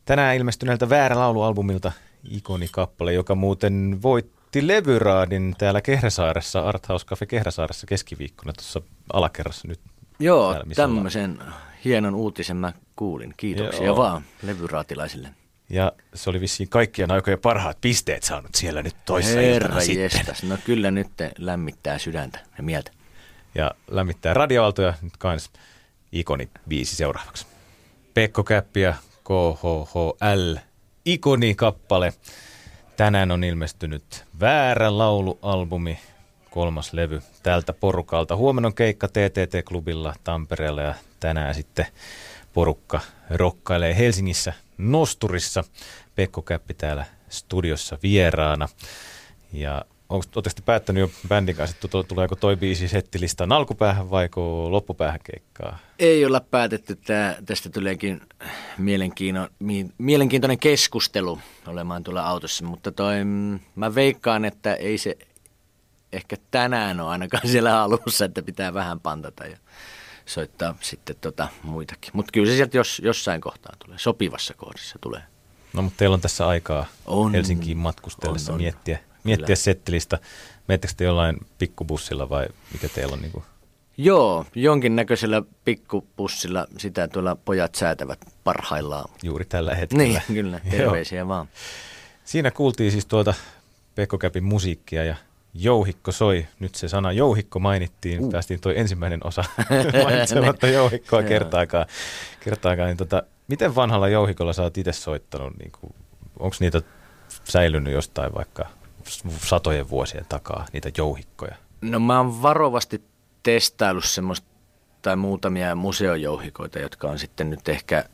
Tänään 0.04 0.37
ilmestyneeltä 0.37 0.88
Väärä 0.88 1.19
laulualbumilta 1.19 1.92
ikonikappale, 2.31 3.12
joka 3.12 3.35
muuten 3.35 3.99
voitti 4.02 4.66
levyraadin 4.66 5.54
täällä 5.59 5.81
Kehräsaaressa, 5.81 6.61
Arthouse 6.61 7.07
Cafe 7.07 7.26
Kehräsaaressa 7.26 7.87
keskiviikkona 7.87 8.52
tuossa 8.52 8.81
alakerrassa 9.12 9.69
nyt 9.69 9.81
Joo, 10.19 10.57
tämmöisen 10.76 11.38
hienon 11.85 12.14
uutisen 12.14 12.57
mä 12.57 12.73
kuulin. 12.97 13.35
Kiitoksia 13.37 13.87
Joo. 13.87 13.97
vaan 13.97 14.23
levyraatilaisille. 14.42 15.28
Ja 15.72 15.92
se 16.14 16.30
oli 16.30 16.40
vissiin 16.40 16.68
kaikkien 16.68 17.10
aikojen 17.10 17.38
parhaat 17.38 17.78
pisteet 17.80 18.22
saanut 18.22 18.54
siellä 18.54 18.82
nyt 18.82 18.96
toissa 19.04 19.38
Herra 19.38 19.82
jestas, 19.82 20.42
no 20.42 20.58
kyllä 20.64 20.90
nyt 20.90 21.08
lämmittää 21.38 21.98
sydäntä 21.98 22.38
ja 22.56 22.62
mieltä. 22.62 22.90
Ja 23.54 23.70
lämmittää 23.90 24.34
radioaltoja 24.34 24.94
nyt 25.02 25.16
kans 25.16 25.50
ikoni 26.12 26.48
viisi 26.68 26.96
seuraavaksi. 26.96 27.46
Pekko 28.14 28.44
Käppi 28.44 28.80
ja 28.80 28.94
KHHL 29.24 30.54
ikonikappale. 31.04 32.12
Tänään 32.96 33.30
on 33.30 33.44
ilmestynyt 33.44 34.24
Väärä 34.40 34.98
laulualbumi, 34.98 35.98
kolmas 36.50 36.92
levy 36.92 37.22
tältä 37.42 37.72
porukalta. 37.72 38.36
Huomenna 38.36 38.66
on 38.66 38.74
keikka 38.74 39.08
TTT-klubilla 39.08 40.14
Tampereella 40.24 40.82
ja 40.82 40.94
tänään 41.20 41.54
sitten 41.54 41.86
porukka 42.52 43.00
rokkailee 43.30 43.96
Helsingissä 43.96 44.52
Nosturissa. 44.90 45.64
Pekko 46.14 46.42
Käppi 46.42 46.74
täällä 46.74 47.04
studiossa 47.28 47.98
vieraana. 48.02 48.68
Ja 49.52 49.84
Oletteko 50.12 50.62
päättänyt 50.64 51.00
jo 51.00 51.10
bändin 51.28 51.56
kanssa, 51.56 51.76
että 51.76 52.08
tuleeko 52.08 52.36
toi 52.36 52.56
biisi 52.56 52.88
settilistan 52.88 53.52
alkupäähän 53.52 54.10
vai 54.10 54.28
loppupäähän 54.68 55.20
keikkaa? 55.24 55.78
Ei 55.98 56.24
olla 56.24 56.40
päätetty. 56.40 56.96
Tää, 56.96 57.36
tästä 57.46 57.70
tuleekin 57.70 58.20
mielenkiintoinen 59.98 60.58
keskustelu 60.58 61.38
olemaan 61.66 62.04
tuolla 62.04 62.22
autossa, 62.22 62.64
mutta 62.64 62.92
toi, 62.92 63.24
mm, 63.24 63.60
mä 63.74 63.94
veikkaan, 63.94 64.44
että 64.44 64.74
ei 64.74 64.98
se 64.98 65.18
ehkä 66.12 66.36
tänään 66.50 67.00
ole 67.00 67.10
ainakaan 67.10 67.48
siellä 67.48 67.82
alussa, 67.82 68.24
että 68.24 68.42
pitää 68.42 68.74
vähän 68.74 69.00
pantata 69.00 69.46
ja 69.46 69.56
soittaa 70.32 70.74
sitten 70.80 71.16
tota 71.20 71.48
muitakin. 71.62 72.10
Mutta 72.12 72.32
kyllä 72.32 72.46
se 72.46 72.56
sieltä 72.56 72.76
jos, 72.76 73.00
jossain 73.04 73.40
kohtaa 73.40 73.72
tulee, 73.84 73.98
sopivassa 73.98 74.54
kohdassa 74.54 74.98
tulee. 75.00 75.22
No 75.72 75.82
mutta 75.82 75.96
teillä 75.96 76.14
on 76.14 76.20
tässä 76.20 76.48
aikaa 76.48 76.86
on, 77.06 77.32
Helsinkiin 77.32 77.76
matkustellessa 77.76 78.52
on, 78.52 78.54
on. 78.54 78.62
miettiä 78.62 78.98
miettiä 79.24 79.46
Kyllä. 79.46 79.56
settilistä. 79.56 80.18
Miettikö 80.68 80.94
te 80.96 81.04
jollain 81.04 81.36
pikkubussilla 81.58 82.28
vai 82.28 82.46
mikä 82.72 82.88
teillä 82.88 83.14
on? 83.14 83.20
Niin 83.20 83.32
kuin? 83.32 83.44
Joo, 83.96 84.46
jonkinnäköisellä 84.54 85.42
pikkubussilla 85.64 86.66
sitä 86.78 87.08
tuolla 87.08 87.36
pojat 87.36 87.74
säätävät 87.74 88.18
parhaillaan. 88.44 89.10
Juuri 89.22 89.44
tällä 89.44 89.74
hetkellä. 89.74 90.04
Niin, 90.04 90.22
kyllä, 90.26 90.60
terveisiä 90.70 91.28
vaan. 91.28 91.48
Siinä 92.24 92.50
kuultiin 92.50 92.92
siis 92.92 93.06
tuota 93.06 93.34
Pekko 93.94 94.18
Käpin 94.18 94.44
musiikkia 94.44 95.04
ja 95.04 95.16
jouhikko 95.54 96.12
soi. 96.12 96.47
Nyt 96.61 96.75
se 96.75 96.88
sana 96.88 97.12
jouhikko 97.12 97.59
mainittiin, 97.59 98.25
uh. 98.25 98.30
päästiin 98.30 98.61
tuo 98.61 98.73
ensimmäinen 98.73 99.21
osa 99.25 99.44
mainitsematta 100.04 100.66
jouhikkoa 100.66 101.23
kertaakaan. 101.23 101.87
kertaakaan. 102.40 102.87
Niin 102.88 102.97
tota, 102.97 103.23
miten 103.49 103.75
vanhalla 103.75 104.09
jouhikolla 104.09 104.52
sä 104.52 104.62
oot 104.62 104.78
itse 104.78 104.92
soittanut? 104.92 105.52
Niin 105.59 105.73
Onko 106.38 106.56
niitä 106.61 106.82
säilynyt 107.44 107.92
jostain 107.92 108.35
vaikka 108.35 108.66
satojen 109.38 109.90
vuosien 109.90 110.26
takaa, 110.28 110.66
niitä 110.73 110.90
jouhikkoja? 110.97 111.56
No 111.80 112.00
mä 112.00 112.18
oon 112.18 112.42
varovasti 112.42 113.02
testaillut 113.42 114.04
semmoista 114.04 114.47
tai 115.02 115.16
muutamia 115.16 115.75
museojouhikoita, 115.75 116.78
jotka 116.78 117.09
on 117.09 117.18
sitten 117.18 117.50
nyt 117.50 117.68
ehkä 117.68 118.04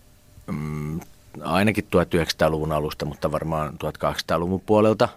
mm, 0.47 1.01
ainakin 1.43 1.85
1900-luvun 1.85 2.73
alusta, 2.73 3.05
mutta 3.05 3.33
varmaan 3.33 3.75
1800-luvun 3.75 4.61
puolelta. 4.61 5.09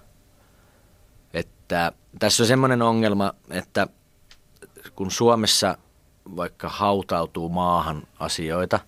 Että 1.72 1.92
tässä 2.20 2.44
on 2.44 2.48
semmoinen 2.48 2.82
ongelma, 2.82 3.34
että 3.50 3.88
kun 4.96 5.12
Suomessa 5.12 5.78
vaikka 6.36 6.70
hautautuu 6.70 7.50
maahan 7.50 8.08
asioita, 8.20 8.80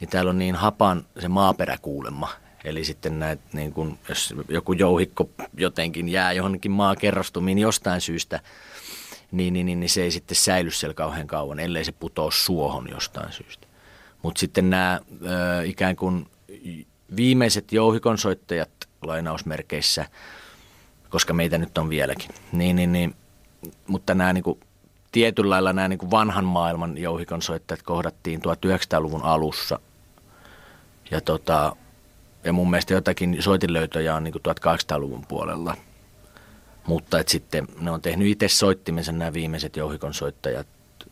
niin 0.00 0.08
täällä 0.08 0.30
on 0.30 0.38
niin 0.38 0.54
hapan 0.54 1.06
se 1.20 1.28
maaperäkuulemma, 1.28 2.28
Eli 2.64 2.84
sitten 2.84 3.18
näet, 3.18 3.40
niin 3.52 3.72
kun, 3.72 3.98
jos 4.08 4.34
joku 4.48 4.72
jouhikko 4.72 5.30
jotenkin 5.56 6.08
jää 6.08 6.32
johonkin 6.32 6.70
maakerrostumiin 6.70 7.58
jostain 7.58 8.00
syystä, 8.00 8.40
niin, 9.32 9.54
niin, 9.54 9.66
niin, 9.66 9.80
niin 9.80 9.90
se 9.90 10.02
ei 10.02 10.10
sitten 10.10 10.36
säily 10.36 10.70
siellä 10.70 10.94
kauhean 10.94 11.26
kauan, 11.26 11.60
ellei 11.60 11.84
se 11.84 11.92
putoa 11.92 12.30
suohon 12.30 12.88
jostain 12.90 13.32
syystä. 13.32 13.66
Mutta 14.22 14.38
sitten 14.38 14.70
nämä 14.70 15.00
ikään 15.64 15.96
kuin 15.96 16.26
viimeiset 17.16 17.72
jouhikonsoittajat 17.72 18.70
lainausmerkeissä, 19.02 20.06
koska 21.14 21.34
meitä 21.34 21.58
nyt 21.58 21.78
on 21.78 21.88
vieläkin, 21.88 22.30
niin, 22.52 22.76
niin, 22.76 22.92
niin 22.92 23.14
mutta 23.86 24.14
nämä 24.14 24.32
niin 24.32 24.44
kuin, 24.44 24.60
tietyllä 25.12 25.50
lailla 25.50 25.72
nämä 25.72 25.88
niin 25.88 25.98
kuin 25.98 26.10
vanhan 26.10 26.44
maailman 26.44 26.98
jouhikonsoittajat 26.98 27.82
kohdattiin 27.82 28.40
1900-luvun 28.40 29.22
alussa. 29.22 29.78
Ja 31.10 31.20
tota, 31.20 31.76
ja 32.44 32.52
mun 32.52 32.70
mielestä 32.70 32.94
jotakin 32.94 33.36
soitinlöytöjä 33.40 34.14
on 34.14 34.24
niin 34.24 34.34
1800-luvun 34.34 35.26
puolella. 35.26 35.76
Mutta 36.86 37.18
et 37.18 37.28
sitten 37.28 37.66
ne 37.80 37.90
on 37.90 38.00
tehnyt 38.00 38.28
itse 38.28 38.48
soittimensa 38.48 39.12
nämä 39.12 39.32
viimeiset 39.32 39.76
jouhikon 39.76 40.14
soittajat, 40.14 40.66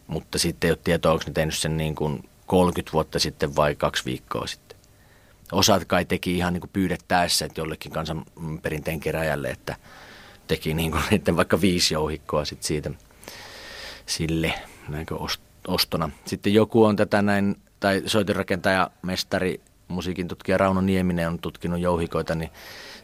mutta 0.07 0.39
sitten 0.39 0.69
ei 0.69 0.73
ole 0.73 0.79
tietoa, 0.85 1.13
onko 1.13 1.25
ne 1.27 1.33
tehnyt 1.33 1.55
sen 1.55 1.77
niin 1.77 1.95
kuin 1.95 2.29
30 2.47 2.93
vuotta 2.93 3.19
sitten 3.19 3.57
vai 3.57 3.75
kaksi 3.75 4.05
viikkoa 4.05 4.47
sitten. 4.47 4.72
Osat 5.53 5.85
kai 5.85 6.05
teki 6.05 6.37
ihan 6.37 6.53
niin 6.53 6.61
kuin 6.61 6.71
pyydettäessä, 6.73 7.45
että 7.45 7.61
jollekin 7.61 7.93
kansanperinteen 7.93 9.01
keräjälle, 9.01 9.49
että 9.49 9.77
teki 10.49 10.75
niin 10.75 10.91
kuin 10.91 11.03
niiden 11.11 11.37
vaikka 11.37 11.61
viisi 11.61 11.95
jouhikkoa 11.95 12.45
sitten 12.45 12.67
siitä 12.67 12.91
sille 14.07 14.55
näinkö 14.89 15.17
ostona. 15.69 16.11
Sitten 16.25 16.55
joku 16.55 16.85
on 16.85 16.97
tätä 16.97 17.23
näin, 17.23 17.57
tai 17.81 18.03
soitinrakentaja, 18.07 18.91
mestari 19.03 19.61
musiikin 19.89 20.29
tutkija 20.29 20.59
Rauno 20.59 20.81
Nieminen 20.81 21.29
on 21.29 21.39
tutkinut 21.39 21.81
jouhikoita, 21.81 22.35
niin 22.35 22.51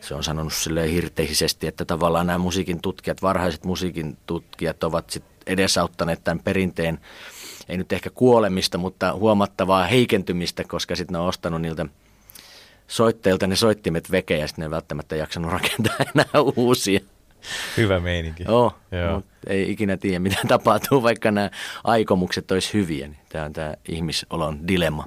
se 0.01 0.15
on 0.15 0.25
sanonut 0.25 0.53
sille 0.53 0.93
hirteisesti, 0.93 1.67
että 1.67 1.85
tavallaan 1.85 2.27
nämä 2.27 2.39
musiikin 2.39 2.81
tutkijat, 2.81 3.23
varhaiset 3.23 3.65
musiikin 3.65 4.17
tutkijat 4.27 4.85
ovat 4.85 5.11
sit 5.11 5.25
edesauttaneet 5.47 6.25
tämän 6.25 6.41
perinteen, 6.41 7.01
ei 7.69 7.77
nyt 7.77 7.93
ehkä 7.93 8.11
kuolemista, 8.11 8.79
mutta 8.79 9.13
huomattavaa 9.13 9.87
heikentymistä, 9.87 10.65
koska 10.65 10.97
sitten 10.97 11.13
ne 11.13 11.19
on 11.19 11.29
ostanut 11.29 11.63
niiltä 11.63 11.87
soitteilta 12.89 13.47
ne 13.47 13.57
soittimet 13.57 14.11
veke 14.11 14.39
ja 14.39 14.49
sitten 14.49 14.63
ne 14.63 14.67
ei 14.67 14.71
välttämättä 14.71 15.17
jaksanut 15.17 15.53
rakentaa 15.53 15.97
enää 16.15 16.43
uusia. 16.57 17.01
Hyvä 17.77 18.01
meininki. 18.01 18.43
Joo, 18.43 18.75
Joo. 18.93 19.15
Mutta 19.15 19.31
ei 19.47 19.71
ikinä 19.71 19.97
tiedä 19.97 20.19
mitä 20.19 20.41
tapahtuu, 20.49 21.03
vaikka 21.03 21.31
nämä 21.31 21.51
aikomukset 21.85 22.51
olisi 22.51 22.75
hyviä. 22.75 23.09
Niin 23.09 23.19
tämä 23.29 23.45
on 23.45 23.53
tämä 23.53 23.75
ihmisolon 23.89 24.69
dilemma. 24.69 25.05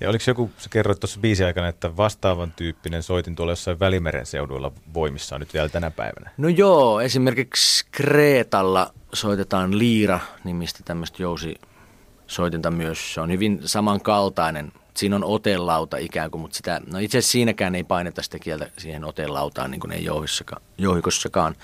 Ja 0.00 0.08
oliko 0.08 0.24
joku, 0.26 0.50
sä 0.58 0.68
kerroit 0.70 1.00
tuossa 1.00 1.20
biisi 1.20 1.44
aikana, 1.44 1.68
että 1.68 1.96
vastaavan 1.96 2.52
tyyppinen 2.56 3.02
soitin 3.02 3.36
tuolla 3.36 3.52
jossain 3.52 3.80
Välimeren 3.80 4.26
seuduilla 4.26 4.72
voimissaan 4.94 5.40
nyt 5.40 5.54
vielä 5.54 5.68
tänä 5.68 5.90
päivänä? 5.90 6.30
No 6.36 6.48
joo, 6.48 7.00
esimerkiksi 7.00 7.86
Kreetalla 7.90 8.92
soitetaan 9.12 9.78
Liira-nimistä 9.78 10.80
tämmöistä 10.84 11.22
jousisoitinta 11.22 12.70
myös. 12.70 13.14
Se 13.14 13.20
on 13.20 13.32
hyvin 13.32 13.60
samankaltainen. 13.64 14.72
Siinä 14.98 15.16
on 15.16 15.24
otelauta 15.24 15.96
ikään 15.96 16.30
kuin, 16.30 16.40
mutta 16.40 16.56
sitä, 16.56 16.80
no 16.86 16.98
itse 16.98 17.18
asiassa 17.18 17.32
siinäkään 17.32 17.74
ei 17.74 17.84
paineta 17.84 18.22
sitä 18.22 18.38
kieltä 18.38 18.70
siihen 18.78 19.04
otelautaan 19.04 19.70
niin 19.70 19.80
kuin 19.80 19.92
ei 19.92 20.04
jouhikossakaan. 20.78 21.56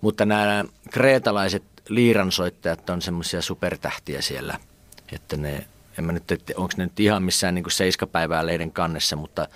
Mutta 0.00 0.26
nämä 0.26 0.64
kreetalaiset 0.90 1.62
liiransoittajat 1.88 2.90
on 2.90 3.02
semmoisia 3.02 3.42
supertähtiä 3.42 4.22
siellä, 4.22 4.58
että 5.12 5.36
ne 5.36 5.66
en 5.98 6.04
mä 6.04 6.12
nyt, 6.12 6.32
että 6.32 6.52
onko 6.56 6.74
ne 6.76 6.84
nyt 6.84 7.00
ihan 7.00 7.22
missään 7.22 7.54
niin 7.54 7.64
seiskapäivää 7.68 8.46
leiden 8.46 8.72
kannessa, 8.72 9.16
mutta 9.16 9.48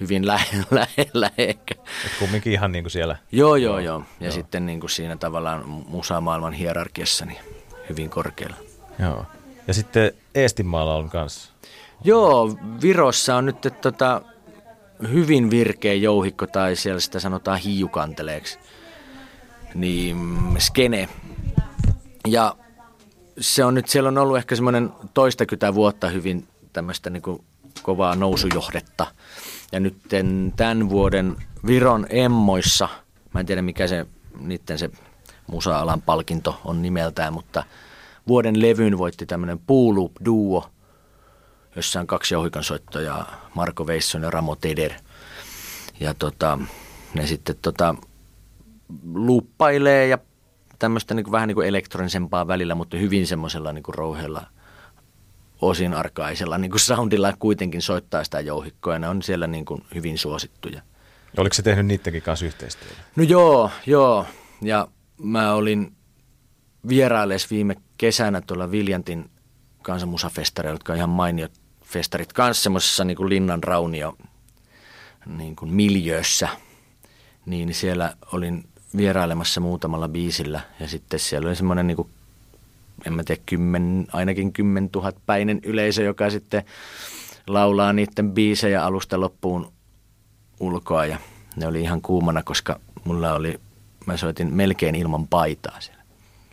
hyvin 0.00 0.26
lähellä, 0.26 0.66
lähellä 0.80 1.30
ehkä. 1.38 1.74
Et 2.06 2.12
kumminkin 2.18 2.52
ihan 2.52 2.72
niin 2.72 2.84
kuin 2.84 2.90
siellä. 2.90 3.16
Joo, 3.32 3.56
joo, 3.56 3.78
joo. 3.78 4.02
Ja 4.20 4.26
joo. 4.26 4.32
sitten 4.32 4.66
niin 4.66 4.80
kuin 4.80 4.90
siinä 4.90 5.16
tavallaan 5.16 5.68
musamaailman 5.68 6.52
hierarkiassa 6.52 7.24
niin 7.24 7.40
hyvin 7.88 8.10
korkealla. 8.10 8.56
Joo. 8.98 9.26
Ja 9.68 9.74
sitten 9.74 10.12
Eestinmaalla 10.34 10.94
on 10.94 11.10
kanssa. 11.10 11.51
Joo, 12.04 12.56
Virossa 12.82 13.36
on 13.36 13.46
nyt 13.46 13.56
tota, 13.80 14.22
hyvin 15.12 15.50
virkeä 15.50 15.94
jouhikko 15.94 16.46
tai 16.46 16.76
siellä 16.76 17.00
sitä 17.00 17.20
sanotaan 17.20 17.58
hiukanteleeksi. 17.58 18.58
Niin 19.74 20.38
skene. 20.58 21.08
Ja 22.26 22.56
se 23.40 23.64
on 23.64 23.74
nyt, 23.74 23.88
siellä 23.88 24.08
on 24.08 24.18
ollut 24.18 24.36
ehkä 24.36 24.56
semmoinen 24.56 24.90
toistakymmentä 25.14 25.74
vuotta 25.74 26.08
hyvin 26.08 26.48
tämmöistä 26.72 27.10
niin 27.10 27.22
kuin 27.22 27.44
kovaa 27.82 28.14
nousujohdetta. 28.14 29.06
Ja 29.72 29.80
nyt 29.80 29.96
tämän 30.56 30.88
vuoden 30.88 31.36
Viron 31.66 32.06
Emmoissa, 32.10 32.88
mä 33.34 33.40
en 33.40 33.46
tiedä 33.46 33.62
mikä 33.62 33.86
se 33.86 34.06
niiden 34.40 34.78
se 34.78 34.90
musa-alan 35.46 36.02
palkinto 36.02 36.60
on 36.64 36.82
nimeltään, 36.82 37.32
mutta 37.32 37.64
vuoden 38.28 38.62
levyn 38.62 38.98
voitti 38.98 39.26
tämmöinen 39.26 39.58
Puulup 39.58 40.12
Duo, 40.24 40.70
jossa 41.76 42.00
on 42.00 42.06
kaksi 42.06 42.34
soittajaa, 42.60 43.50
Marko 43.54 43.86
Veisson 43.86 44.22
ja 44.22 44.30
Ramo 44.30 44.56
Teder. 44.56 44.92
Ja 46.00 46.14
tota, 46.14 46.58
ne 47.14 47.26
sitten 47.26 47.56
tota, 47.62 47.94
luuppailee 49.14 50.06
ja 50.06 50.18
tämmöistä 50.78 51.14
niin 51.14 51.24
kuin, 51.24 51.32
vähän 51.32 51.48
niin 51.48 51.54
kuin 51.54 51.68
elektronisempaa 51.68 52.48
välillä, 52.48 52.74
mutta 52.74 52.96
hyvin 52.96 53.26
semmoisella 53.26 53.72
niin 53.72 53.82
kuin 53.82 53.94
rouheella 53.94 54.46
osin 55.60 55.94
arkaisella 55.94 56.58
niin 56.58 56.70
kuin 56.70 56.80
soundilla 56.80 57.32
kuitenkin 57.38 57.82
soittaa 57.82 58.24
sitä 58.24 58.40
jouhikkoa 58.40 58.92
ja 58.92 58.98
ne 58.98 59.08
on 59.08 59.22
siellä 59.22 59.46
niin 59.46 59.64
kuin 59.64 59.84
hyvin 59.94 60.18
suosittuja. 60.18 60.82
Oliko 61.36 61.54
se 61.54 61.62
tehnyt 61.62 61.86
niidenkin 61.86 62.22
kanssa 62.22 62.46
yhteistyötä? 62.46 62.94
No 63.16 63.22
joo, 63.22 63.70
joo. 63.86 64.26
Ja 64.62 64.88
mä 65.18 65.52
olin 65.52 65.92
vierailleessa 66.88 67.48
viime 67.50 67.76
kesänä 67.98 68.40
tuolla 68.40 68.70
Viljantin 68.70 69.30
kansanmusafestareilla, 69.82 70.74
jotka 70.74 70.92
on 70.92 70.96
ihan 70.96 71.10
mainiot 71.10 71.61
festarit 71.92 72.32
kanssa 72.32 72.62
semmoisessa 72.62 73.04
niin 73.04 73.28
linnan 73.28 73.62
raunio 73.62 74.16
niin 75.26 75.56
kuin 75.56 75.74
miljöössä, 75.74 76.48
niin 77.46 77.74
siellä 77.74 78.16
olin 78.32 78.64
vierailemassa 78.96 79.60
muutamalla 79.60 80.08
biisillä 80.08 80.60
ja 80.80 80.88
sitten 80.88 81.20
siellä 81.20 81.48
oli 81.48 81.56
semmoinen 81.56 81.86
niin 81.86 81.96
kuin, 81.96 82.08
en 83.06 83.12
mä 83.12 83.24
tiedä, 83.24 83.42
kymmen, 83.46 84.06
ainakin 84.12 84.52
kymmen 84.52 84.90
tuhat 84.90 85.16
päinen 85.26 85.60
yleisö, 85.62 86.02
joka 86.02 86.30
sitten 86.30 86.64
laulaa 87.46 87.92
niiden 87.92 88.32
biisejä 88.32 88.84
alusta 88.84 89.20
loppuun 89.20 89.72
ulkoa 90.60 91.06
ja 91.06 91.18
ne 91.56 91.66
oli 91.66 91.80
ihan 91.80 92.02
kuumana, 92.02 92.42
koska 92.42 92.80
mulla 93.04 93.34
oli, 93.34 93.60
mä 94.06 94.16
soitin 94.16 94.54
melkein 94.54 94.94
ilman 94.94 95.28
paitaa 95.28 95.80
siellä. 95.80 96.02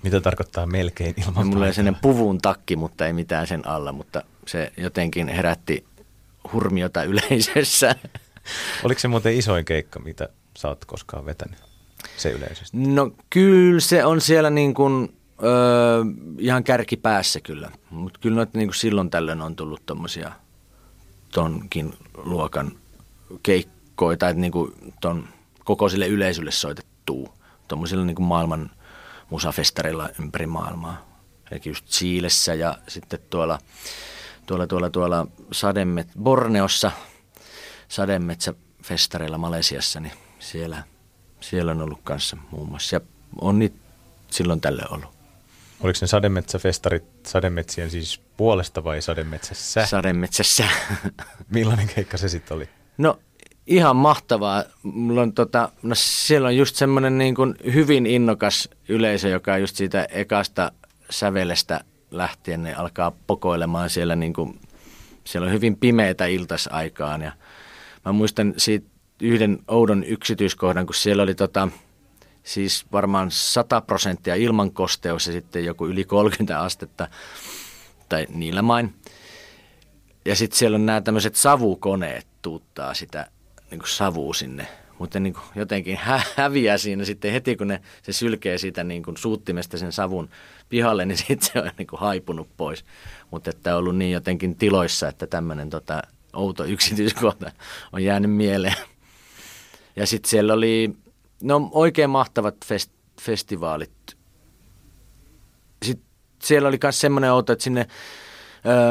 Mitä 0.03 0.21
tarkoittaa 0.21 0.65
melkein 0.65 1.13
ilman 1.17 1.33
Mulla 1.33 1.45
paitaa? 1.45 1.67
oli 1.67 1.73
sellainen 1.73 2.01
puvun 2.01 2.37
takki, 2.37 2.75
mutta 2.75 3.07
ei 3.07 3.13
mitään 3.13 3.47
sen 3.47 3.67
alla, 3.67 3.91
mutta 3.91 4.23
se 4.49 4.71
jotenkin 4.77 5.27
herätti 5.27 5.85
hurmiota 6.53 7.03
yleisössä. 7.03 7.95
Oliko 8.83 8.99
se 8.99 9.07
muuten 9.07 9.37
isoin 9.37 9.65
keikka, 9.65 9.99
mitä 9.99 10.29
sä 10.57 10.67
oot 10.67 10.85
koskaan 10.85 11.25
vetänyt? 11.25 11.59
Se 12.17 12.29
yleisesti. 12.29 12.77
No 12.77 13.11
kyllä 13.29 13.79
se 13.79 14.05
on 14.05 14.21
siellä 14.21 14.49
niin 14.49 14.73
kuin, 14.73 15.13
öö, 15.43 16.03
ihan 16.37 16.63
kärkipäässä 16.63 17.39
kyllä, 17.39 17.71
mutta 17.89 18.19
kyllä 18.19 18.35
noita 18.35 18.57
niin 18.57 18.67
kuin 18.67 18.75
silloin 18.75 19.09
tällöin 19.09 19.41
on 19.41 19.55
tullut 19.55 19.85
tommosia 19.85 20.31
tonkin 21.33 21.93
luokan 22.17 22.71
keikkoja 23.43 24.17
tai 24.17 24.33
niin 24.33 24.51
kuin 24.51 24.93
ton 25.01 25.27
kokoisille 25.63 26.07
yleisölle 26.07 26.51
soitettua 26.51 27.33
tuommoisilla 27.67 28.05
niin 28.05 28.15
kuin 28.15 28.25
maailman 28.25 28.71
musafestareilla 29.29 30.09
ympäri 30.19 30.47
maailmaa. 30.47 31.09
Eli 31.51 31.61
just 31.65 31.85
Chiilessä 31.85 32.53
ja 32.53 32.77
sitten 32.87 33.19
tuolla, 33.29 33.59
tuolla, 34.49 34.67
tuolla, 34.67 34.89
tuolla 34.89 35.27
Sademet, 35.51 36.07
Borneossa 36.23 36.91
sademetsäfestareilla 37.87 39.37
Malesiassa, 39.37 39.99
niin 39.99 40.13
siellä, 40.39 40.83
siellä 41.39 41.71
on 41.71 41.81
ollut 41.81 41.99
kanssa 42.03 42.37
muun 42.51 42.69
muassa. 42.69 42.95
Ja 42.95 43.01
on 43.41 43.59
niitä 43.59 43.75
silloin 44.31 44.61
tälle 44.61 44.83
ollut. 44.89 45.09
Oliko 45.79 45.97
ne 46.01 46.07
sademetsäfestarit 46.07 47.03
sademetsien 47.27 47.91
siis 47.91 48.21
puolesta 48.37 48.83
vai 48.83 49.01
sademetsässä? 49.01 49.85
Sademetsässä. 49.85 50.67
Millainen 51.53 51.87
keikka 51.95 52.17
se 52.17 52.29
sitten 52.29 52.57
oli? 52.57 52.69
No 52.97 53.19
ihan 53.67 53.95
mahtavaa. 53.95 54.63
Mulla 54.83 55.21
on 55.21 55.33
tota, 55.33 55.69
no 55.81 55.95
siellä 55.95 56.47
on 56.47 56.57
just 56.57 56.75
semmoinen 56.75 57.17
niin 57.17 57.35
kuin 57.35 57.55
hyvin 57.73 58.05
innokas 58.05 58.69
yleisö, 58.87 59.29
joka 59.29 59.57
just 59.57 59.75
siitä 59.75 60.07
ekasta 60.11 60.71
sävelestä 61.09 61.83
lähtien 62.11 62.63
ne 62.63 62.73
alkaa 62.73 63.11
pokoilemaan 63.27 63.89
siellä 63.89 64.15
niin 64.15 64.33
kuin, 64.33 64.59
siellä 65.23 65.45
on 65.45 65.53
hyvin 65.53 65.77
pimeitä 65.77 66.25
iltasaikaan 66.25 67.21
ja 67.21 67.31
mä 68.05 68.11
muistan 68.11 68.53
siitä 68.57 68.87
yhden 69.21 69.59
oudon 69.67 70.03
yksityiskohdan, 70.03 70.85
kun 70.85 70.95
siellä 70.95 71.23
oli 71.23 71.35
tota, 71.35 71.67
siis 72.43 72.85
varmaan 72.91 73.31
100 73.31 73.81
prosenttia 73.81 74.35
ilman 74.35 74.71
kosteus 74.71 75.27
ja 75.27 75.33
sitten 75.33 75.65
joku 75.65 75.87
yli 75.87 76.03
30 76.03 76.59
astetta 76.59 77.07
tai 78.09 78.27
niillä 78.29 78.61
main. 78.61 78.95
Ja 80.25 80.35
sitten 80.35 80.57
siellä 80.57 80.75
on 80.75 80.85
nämä 80.85 81.01
tämmöiset 81.01 81.35
savukoneet 81.35 82.27
tuuttaa 82.41 82.93
sitä 82.93 83.27
niin 83.71 83.81
savua 83.85 84.33
sinne. 84.33 84.67
Mutta 84.99 85.19
niin 85.19 85.33
kuin 85.33 85.43
jotenkin 85.55 85.97
hä- 85.97 86.21
häviää 86.35 86.77
siinä 86.77 87.05
sitten 87.05 87.31
heti, 87.31 87.55
kun 87.55 87.67
ne, 87.67 87.81
se 88.01 88.13
sylkee 88.13 88.57
siitä 88.57 88.83
niin 88.83 89.03
kuin 89.03 89.17
suuttimesta 89.17 89.77
sen 89.77 89.91
savun 89.91 90.29
pihalle, 90.69 91.05
niin 91.05 91.17
sitten 91.27 91.41
se 91.41 91.59
on 91.59 91.71
niin 91.77 91.87
kuin 91.87 91.99
haipunut 91.99 92.49
pois. 92.57 92.85
Mutta 93.31 93.49
että 93.49 93.73
on 93.73 93.79
ollut 93.79 93.97
niin 93.97 94.11
jotenkin 94.11 94.55
tiloissa, 94.55 95.07
että 95.07 95.27
tämmöinen 95.27 95.69
tota, 95.69 96.01
outo 96.33 96.65
yksityiskohta 96.73 97.51
on 97.93 98.03
jäänyt 98.03 98.31
mieleen. 98.31 98.75
Ja 99.95 100.07
sitten 100.07 100.29
siellä 100.29 100.53
oli 100.53 100.95
no, 101.43 101.69
oikein 101.71 102.09
mahtavat 102.09 102.55
fest, 102.65 102.91
festivaalit. 103.21 104.17
Sitten 105.85 106.07
siellä 106.43 106.67
oli 106.67 106.79
myös 106.83 107.01
semmoinen 107.01 107.31
outo, 107.31 107.53
että 107.53 107.63
sinne 107.63 107.87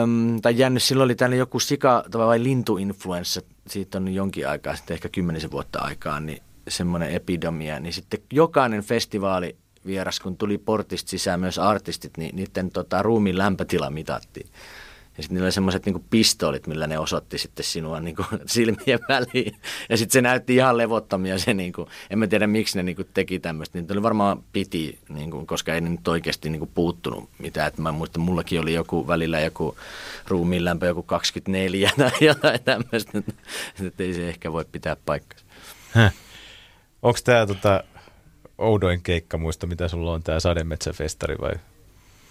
Öm, 0.03 0.41
tai 0.41 0.59
jännyt, 0.59 0.83
silloin 0.83 1.05
oli 1.05 1.15
tänne 1.15 1.37
joku 1.37 1.59
sika- 1.59 2.05
vai 2.19 2.43
lintuinfluenssa, 2.43 3.41
siitä 3.71 3.99
on 3.99 4.15
jonkin 4.15 4.49
aikaa, 4.49 4.77
sitten 4.77 4.95
ehkä 4.95 5.09
kymmenisen 5.09 5.51
vuotta 5.51 5.79
aikaa, 5.79 6.21
niin 6.21 6.43
semmoinen 6.69 7.11
epidemia, 7.11 7.81
niin 7.81 7.93
sitten 7.93 8.21
jokainen 8.33 8.83
festivaali 8.83 9.57
vieras, 9.87 10.21
kun 10.21 10.37
tuli 10.37 10.59
portista 10.59 11.11
sisään 11.11 11.41
myös 11.41 11.59
artistit, 11.59 12.17
niin 12.17 12.37
niiden 12.37 12.71
tota, 12.71 13.03
ruumiin 13.03 13.39
lämpötila 13.39 13.91
mitattiin. 13.91 14.49
Ja 15.19 15.23
sitten 15.23 15.35
niillä 15.35 15.47
oli 15.47 15.53
semmoiset 15.53 15.87
niinku 15.87 16.05
pistoolit, 16.11 16.67
millä 16.67 16.87
ne 16.87 16.99
osoitti 16.99 17.39
sitten 17.39 17.65
sinua 17.65 18.01
niinku 18.01 18.25
silmien 18.47 18.99
väliin. 19.09 19.57
Ja 19.89 19.97
sitten 19.97 20.13
se 20.13 20.23
näytti 20.23 20.55
ihan 20.55 20.77
levottomia 20.77 21.39
se, 21.39 21.55
niinku, 21.55 21.89
en 22.11 22.19
mä 22.19 22.27
tiedä 22.27 22.47
miksi 22.47 22.79
ne 22.79 22.83
niinku 22.83 23.05
teki 23.05 23.39
tämmöistä. 23.39 23.79
Niin 23.79 23.93
oli 23.93 24.03
varmaan 24.03 24.43
piti, 24.53 24.99
niinku, 25.09 25.47
koska 25.47 25.75
ei 25.75 25.81
ne 25.81 25.89
nyt 25.89 26.09
oikeasti 26.09 26.51
niinku 26.51 26.67
puuttunut 26.67 27.31
mitään. 27.39 27.69
Et 27.69 27.79
mä 27.79 27.93
muistan, 27.93 28.23
mullakin 28.23 28.61
oli 28.61 28.75
joku 28.75 29.07
välillä 29.07 29.41
joku 29.41 29.77
ruumiin 30.29 30.65
lämpö 30.65 30.87
joku 30.87 31.03
24 31.03 31.91
tai 31.97 32.11
jotain 32.27 32.61
tämmöistä. 32.65 33.23
Että 33.87 34.03
ei 34.03 34.15
se 34.15 34.29
ehkä 34.29 34.53
voi 34.53 34.65
pitää 34.73 34.97
paikkaa. 35.07 35.41
Onko 37.03 37.19
tämä 37.25 37.47
tota, 37.47 37.85
oudoin 38.59 39.03
keikka 39.03 39.39
muista, 39.39 39.67
mitä 39.67 39.89
sulla 39.89 40.13
on 40.13 40.23
tämä 40.23 40.41
sademetsäfestari 40.41 41.39
vai 41.41 41.53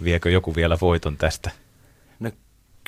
viekö 0.04 0.30
joku 0.30 0.56
vielä 0.56 0.78
voiton 0.82 1.18
tästä? 1.18 1.52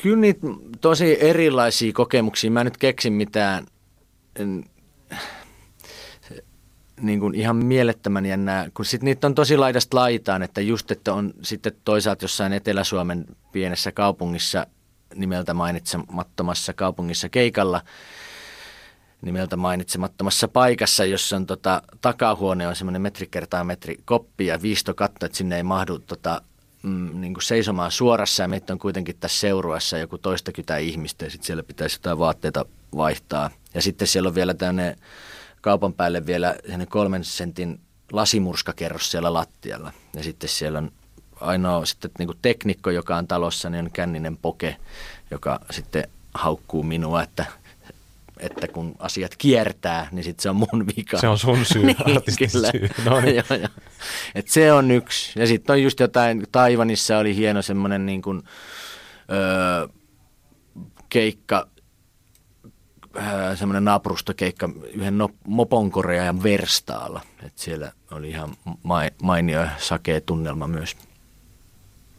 Kyllä 0.01 0.17
niitä 0.17 0.47
tosi 0.81 1.17
erilaisia 1.19 1.93
kokemuksia. 1.93 2.51
Mä 2.51 2.62
en 2.62 2.65
nyt 2.65 2.77
keksin 2.77 3.13
mitään 3.13 3.65
en, 4.35 4.63
niin 7.01 7.19
kuin 7.19 7.35
ihan 7.35 7.55
mielettömän 7.55 8.25
jännää, 8.25 8.69
kun 8.73 8.85
sit 8.85 9.03
niitä 9.03 9.27
on 9.27 9.35
tosi 9.35 9.57
laidasta 9.57 9.97
laitaan, 9.97 10.43
että 10.43 10.62
just, 10.62 10.91
että 10.91 11.13
on 11.13 11.33
sitten 11.41 11.73
toisaalta 11.85 12.23
jossain 12.23 12.53
Etelä-Suomen 12.53 13.25
pienessä 13.51 13.91
kaupungissa 13.91 14.67
nimeltä 15.15 15.53
mainitsemattomassa 15.53 16.73
kaupungissa 16.73 17.29
keikalla, 17.29 17.81
nimeltä 19.21 19.57
mainitsemattomassa 19.57 20.47
paikassa, 20.47 21.05
jossa 21.05 21.35
on 21.35 21.45
tota, 21.45 21.81
takahuone 22.01 22.67
on 22.67 22.75
semmoinen 22.75 23.01
metri 23.01 23.27
kertaa 23.31 23.63
metri 23.63 23.97
koppi 24.05 24.45
ja 24.45 24.62
viistokatto, 24.62 25.25
että 25.25 25.38
sinne 25.38 25.57
ei 25.57 25.63
mahdu 25.63 25.99
tota, 25.99 26.41
mm, 26.83 27.21
niin 27.21 27.33
kuin 27.33 27.43
seisomaan 27.43 27.91
suorassa 27.91 28.43
ja 28.43 28.47
meitä 28.47 28.73
on 28.73 28.79
kuitenkin 28.79 29.15
tässä 29.19 29.39
seurueessa 29.39 29.97
joku 29.97 30.17
toistakymmentä 30.17 30.77
ihmistä 30.77 31.25
ja 31.25 31.31
sitten 31.31 31.47
siellä 31.47 31.63
pitäisi 31.63 31.95
jotain 31.95 32.19
vaatteita 32.19 32.65
vaihtaa. 32.95 33.49
Ja 33.73 33.81
sitten 33.81 34.07
siellä 34.07 34.27
on 34.27 34.35
vielä 34.35 34.53
tämmöinen 34.53 34.95
kaupan 35.61 35.93
päälle 35.93 36.25
vielä 36.25 36.55
kolmen 36.89 37.23
sentin 37.23 37.79
lasimurskakerros 38.11 39.11
siellä 39.11 39.33
lattialla. 39.33 39.91
Ja 40.15 40.23
sitten 40.23 40.49
siellä 40.49 40.79
on 40.79 40.91
ainoa 41.41 41.85
sitten 41.85 42.11
niin 42.19 42.27
kuin 42.27 42.37
teknikko, 42.41 42.89
joka 42.89 43.17
on 43.17 43.27
talossa, 43.27 43.69
niin 43.69 43.85
on 43.85 43.91
känninen 43.91 44.37
poke, 44.37 44.77
joka 45.31 45.59
sitten 45.71 46.07
haukkuu 46.33 46.83
minua, 46.83 47.23
että 47.23 47.45
että 48.39 48.67
kun 48.67 48.95
asiat 48.99 49.36
kiertää, 49.38 50.08
niin 50.12 50.23
sitten 50.23 50.43
se 50.43 50.49
on 50.49 50.56
mun 50.56 50.88
vika. 50.97 51.17
Se 51.17 51.28
on 51.28 51.38
sun 51.39 51.65
syy, 51.65 51.84
niin, 51.86 51.95
kyllä. 52.52 52.71
syy. 52.71 52.89
No 53.06 53.21
niin. 53.21 53.36
joo, 53.36 53.60
joo. 53.60 53.69
Et 54.36 54.47
se 54.47 54.73
on 54.73 54.91
yksi. 54.91 55.39
Ja 55.39 55.47
sitten 55.47 55.73
on 55.73 55.84
just 55.84 55.99
jotain, 55.99 56.43
Taivanissa 56.52 57.17
oli 57.17 57.36
hieno 57.36 57.62
semmoinen 57.62 58.06
niin 58.06 58.21
kuin, 58.21 58.41
öö, 59.32 59.88
keikka, 61.10 61.67
öö, 63.15 63.56
semmoinen 63.56 63.86
naapurustokeikka 63.86 64.69
yhden 64.93 65.17
no, 65.17 65.30
moponkoreajan 65.47 66.43
verstaalla. 66.43 67.21
Et 67.43 67.58
siellä 67.58 67.91
oli 68.12 68.30
ihan 68.30 68.56
ma- 68.84 69.02
mainio 69.21 69.60
ja 69.60 69.69
sakea 69.78 70.21
tunnelma 70.21 70.67
myös. 70.67 70.97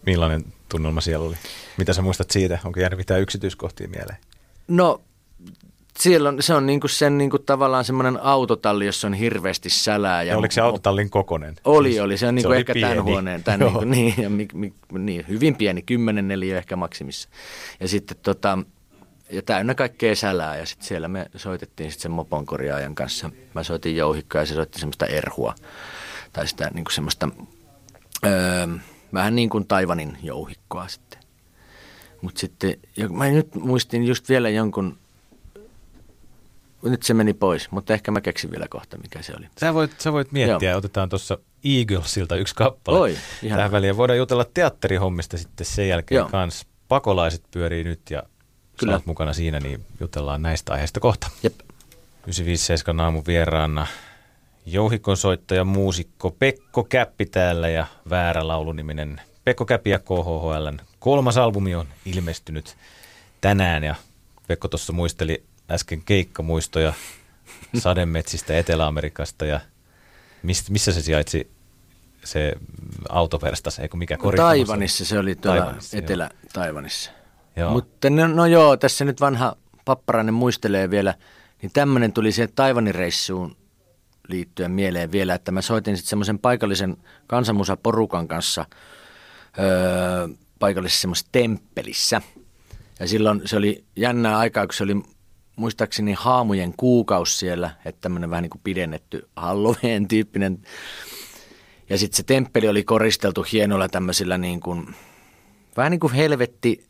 Millainen 0.06 0.44
tunnelma 0.68 1.00
siellä 1.00 1.26
oli? 1.26 1.36
Mitä 1.76 1.92
sä 1.92 2.02
muistat 2.02 2.30
siitä? 2.30 2.58
Onko 2.64 2.80
jäänyt 2.80 2.98
mitään 2.98 3.20
yksityiskohtia 3.20 3.88
mieleen? 3.88 4.18
No 4.68 5.00
siellä 6.00 6.28
on, 6.28 6.42
se 6.42 6.54
on 6.54 6.66
niinku 6.66 6.88
sen 6.88 7.18
niinku 7.18 7.38
tavallaan 7.38 7.84
semmoinen 7.84 8.18
autotalli, 8.22 8.86
jossa 8.86 9.06
on 9.06 9.14
hirveästi 9.14 9.70
sälää. 9.70 10.22
Ja 10.22 10.32
Ja 10.32 10.38
oliko 10.38 10.52
se 10.52 10.60
autotallin 10.60 11.10
kokonen? 11.10 11.56
Oli, 11.64 11.88
Siis 11.88 12.00
oli. 12.00 12.16
Se 12.16 12.26
on 12.26 12.34
niinku 12.34 12.48
oli 12.50 12.56
ehkä 12.56 12.74
tämän 12.74 12.90
pieni. 12.90 13.10
huoneen, 13.10 13.42
tämän 13.42 13.60
niinku, 13.60 13.84
niin, 13.94 14.14
ja 14.18 14.30
mi, 14.30 14.48
mi, 14.54 14.72
niin, 14.98 15.24
hyvin 15.28 15.56
pieni, 15.56 15.82
kymmenen 15.82 16.28
neliö 16.28 16.58
ehkä 16.58 16.76
maksimissa. 16.76 17.28
Ja 17.80 17.88
sitten 17.88 18.16
tota, 18.22 18.58
ja 19.30 19.42
täynnä 19.42 19.74
kaikkea 19.74 20.16
sälää 20.16 20.56
ja 20.56 20.66
sitten 20.66 20.86
siellä 20.86 21.08
me 21.08 21.26
soitettiin 21.36 21.90
sitten 21.90 22.02
sen 22.02 22.10
moponkorjaajan 22.10 22.94
kanssa. 22.94 23.30
Mä 23.54 23.62
soitin 23.62 23.96
jouhikkoa 23.96 24.40
ja 24.40 24.46
se 24.46 24.54
soitti 24.54 24.80
semmoista 24.80 25.06
erhua 25.06 25.54
tai 26.32 26.48
sitä 26.48 26.70
niinku 26.74 26.90
semmoista 26.90 27.28
öö, 28.26 28.66
vähän 29.12 29.36
niin 29.36 29.50
kuin 29.50 29.66
Taivanin 29.66 30.18
jouhikkoa 30.22 30.88
sitten. 30.88 31.20
Mutta 32.22 32.40
sitten, 32.40 32.76
ja 32.96 33.08
mä 33.08 33.28
nyt 33.28 33.54
muistin 33.54 34.04
just 34.04 34.28
vielä 34.28 34.48
jonkun, 34.48 34.98
nyt 36.82 37.02
se 37.02 37.14
meni 37.14 37.32
pois, 37.34 37.70
mutta 37.70 37.92
ehkä 37.94 38.10
mä 38.10 38.20
keksin 38.20 38.50
vielä 38.50 38.66
kohta, 38.68 38.98
mikä 38.98 39.22
se 39.22 39.32
oli. 39.38 39.46
Sä 39.60 39.74
voit, 39.74 40.00
sä 40.00 40.12
voit 40.12 40.32
miettiä, 40.32 40.70
Joo. 40.70 40.78
otetaan 40.78 41.08
tuossa 41.08 41.38
Eaglesilta 41.64 42.36
yksi 42.36 42.54
kappale 42.54 42.98
Oi, 42.98 43.16
ihana. 43.42 43.56
tähän 43.58 43.72
väliin. 43.72 43.96
Voidaan 43.96 44.18
jutella 44.18 44.44
teatterihommista 44.54 45.38
sitten 45.38 45.66
sen 45.66 45.88
jälkeen 45.88 46.16
Joo. 46.16 46.28
kanssa. 46.28 46.66
Pakolaiset 46.88 47.42
pyörii 47.50 47.84
nyt 47.84 48.00
ja 48.10 48.22
Kyllä. 48.76 48.98
Sä 48.98 49.02
mukana 49.06 49.32
siinä, 49.32 49.60
niin 49.60 49.84
jutellaan 50.00 50.42
näistä 50.42 50.72
aiheista 50.72 51.00
kohta. 51.00 51.30
Jep. 51.42 51.54
957 52.26 53.00
aamun 53.00 53.22
vieraana 53.26 53.86
jouhikon 54.66 55.16
soittaja, 55.16 55.64
muusikko 55.64 56.30
Pekko 56.30 56.84
Käppi 56.84 57.26
täällä 57.26 57.68
ja 57.68 57.86
väärä 58.10 58.48
lauluniminen 58.48 59.20
Pekko 59.44 59.64
Käppi 59.64 59.90
ja 59.90 59.98
KHHLn 59.98 60.78
kolmas 60.98 61.36
albumi 61.36 61.74
on 61.74 61.86
ilmestynyt 62.04 62.76
tänään 63.40 63.84
ja 63.84 63.94
Pekko 64.46 64.68
tuossa 64.68 64.92
muisteli 64.92 65.42
äsken 65.70 66.02
keikkamuistoja 66.02 66.92
sademetsistä 67.78 68.58
Etelä-Amerikasta 68.58 69.46
ja 69.46 69.60
mist, 70.42 70.70
missä 70.70 70.92
se 70.92 71.02
sijaitsi 71.02 71.50
se 72.24 72.52
autoverstas, 73.08 73.78
eikö 73.78 73.96
mikä 73.96 74.18
no, 74.22 74.32
Taivanissa 74.32 75.04
se 75.04 75.18
oli 75.18 75.34
tuolla 75.34 75.60
Taivanissa, 75.60 75.98
Etelä-Taivanissa. 75.98 77.10
Joo. 77.56 77.70
Mutta 77.70 78.10
no, 78.10 78.26
no 78.26 78.46
joo, 78.46 78.76
tässä 78.76 79.04
nyt 79.04 79.20
vanha 79.20 79.56
papparainen 79.84 80.34
muistelee 80.34 80.90
vielä, 80.90 81.14
niin 81.62 81.72
tämmöinen 81.72 82.12
tuli 82.12 82.32
siihen 82.32 82.52
Taivanin 82.54 82.94
reissuun 82.94 83.56
liittyen 84.28 84.70
mieleen 84.70 85.12
vielä, 85.12 85.34
että 85.34 85.52
mä 85.52 85.62
soitin 85.62 85.96
sitten 85.96 86.10
semmoisen 86.10 86.38
paikallisen 86.38 86.96
kansanmusaporukan 87.26 88.28
kanssa 88.28 88.66
öö, 89.58 90.28
paikallisessa 90.58 91.00
semmoisessa 91.00 91.28
temppelissä. 91.32 92.22
Ja 93.00 93.08
silloin 93.08 93.42
se 93.44 93.56
oli 93.56 93.84
jännää 93.96 94.38
aikaa, 94.38 94.66
kun 94.66 94.74
se 94.74 94.84
oli 94.84 95.02
muistaakseni 95.60 96.12
haamujen 96.12 96.74
kuukausi 96.76 97.38
siellä, 97.38 97.70
että 97.84 98.00
tämmöinen 98.00 98.30
vähän 98.30 98.42
niin 98.42 98.50
kuin 98.50 98.60
pidennetty 98.64 99.28
Halloween 99.36 100.08
tyyppinen. 100.08 100.62
Ja 101.90 101.98
sitten 101.98 102.16
se 102.16 102.22
temppeli 102.22 102.68
oli 102.68 102.84
koristeltu 102.84 103.46
hienoilla 103.52 103.88
tämmöisillä 103.88 104.38
niin 104.38 104.60
kuin, 104.60 104.94
vähän 105.76 105.90
niin 105.90 106.00
kuin 106.00 106.12
helvetti 106.12 106.86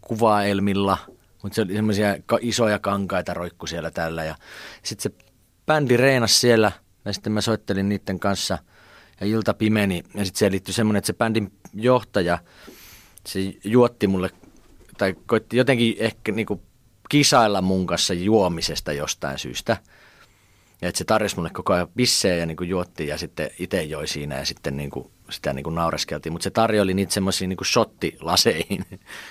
kuvaelmilla, 0.00 0.98
mutta 1.42 1.56
se 1.56 1.62
oli 1.62 1.74
semmoisia 1.74 2.16
isoja 2.40 2.78
kankaita 2.78 3.34
roikku 3.34 3.66
siellä 3.66 3.90
tällä. 3.90 4.24
Ja 4.24 4.34
sitten 4.82 5.02
se 5.02 5.26
bändi 5.66 5.96
reenasi 5.96 6.38
siellä 6.38 6.72
ja 7.04 7.12
sitten 7.12 7.32
mä 7.32 7.40
soittelin 7.40 7.88
niiden 7.88 8.20
kanssa 8.20 8.58
ja 9.20 9.26
ilta 9.26 9.54
pimeni. 9.54 10.02
Ja 10.14 10.24
sitten 10.24 10.38
se 10.38 10.50
liittyi 10.50 10.74
semmoinen, 10.74 10.98
että 10.98 11.06
se 11.06 11.12
bändin 11.12 11.52
johtaja, 11.74 12.38
se 13.26 13.40
juotti 13.64 14.06
mulle, 14.06 14.30
tai 14.98 15.14
koitti 15.26 15.56
jotenkin 15.56 15.96
ehkä 15.98 16.32
niinku 16.32 16.62
kisailla 17.08 17.62
mun 17.62 17.86
kanssa 17.86 18.14
juomisesta 18.14 18.92
jostain 18.92 19.38
syystä. 19.38 19.76
Ja 20.82 20.88
että 20.88 20.98
se 20.98 21.04
tarjosi 21.04 21.36
mulle 21.36 21.50
koko 21.50 21.72
ajan 21.72 21.88
bissejä 21.96 22.36
ja 22.36 22.46
niinku 22.46 22.64
juotti 22.64 23.06
ja 23.06 23.18
sitten 23.18 23.50
itse 23.58 23.82
joi 23.82 24.06
siinä 24.06 24.38
ja 24.38 24.44
sitten 24.44 24.76
niinku 24.76 25.10
sitä 25.30 25.52
niin 25.52 25.64
kuin 25.64 25.74
naureskeltiin, 25.74 26.32
mutta 26.32 26.44
se 26.44 26.50
tarjoili 26.50 26.94
niitä 26.94 27.12
semmoisia 27.12 27.48
niin 27.48 27.58
shottilaseihin. 27.64 28.84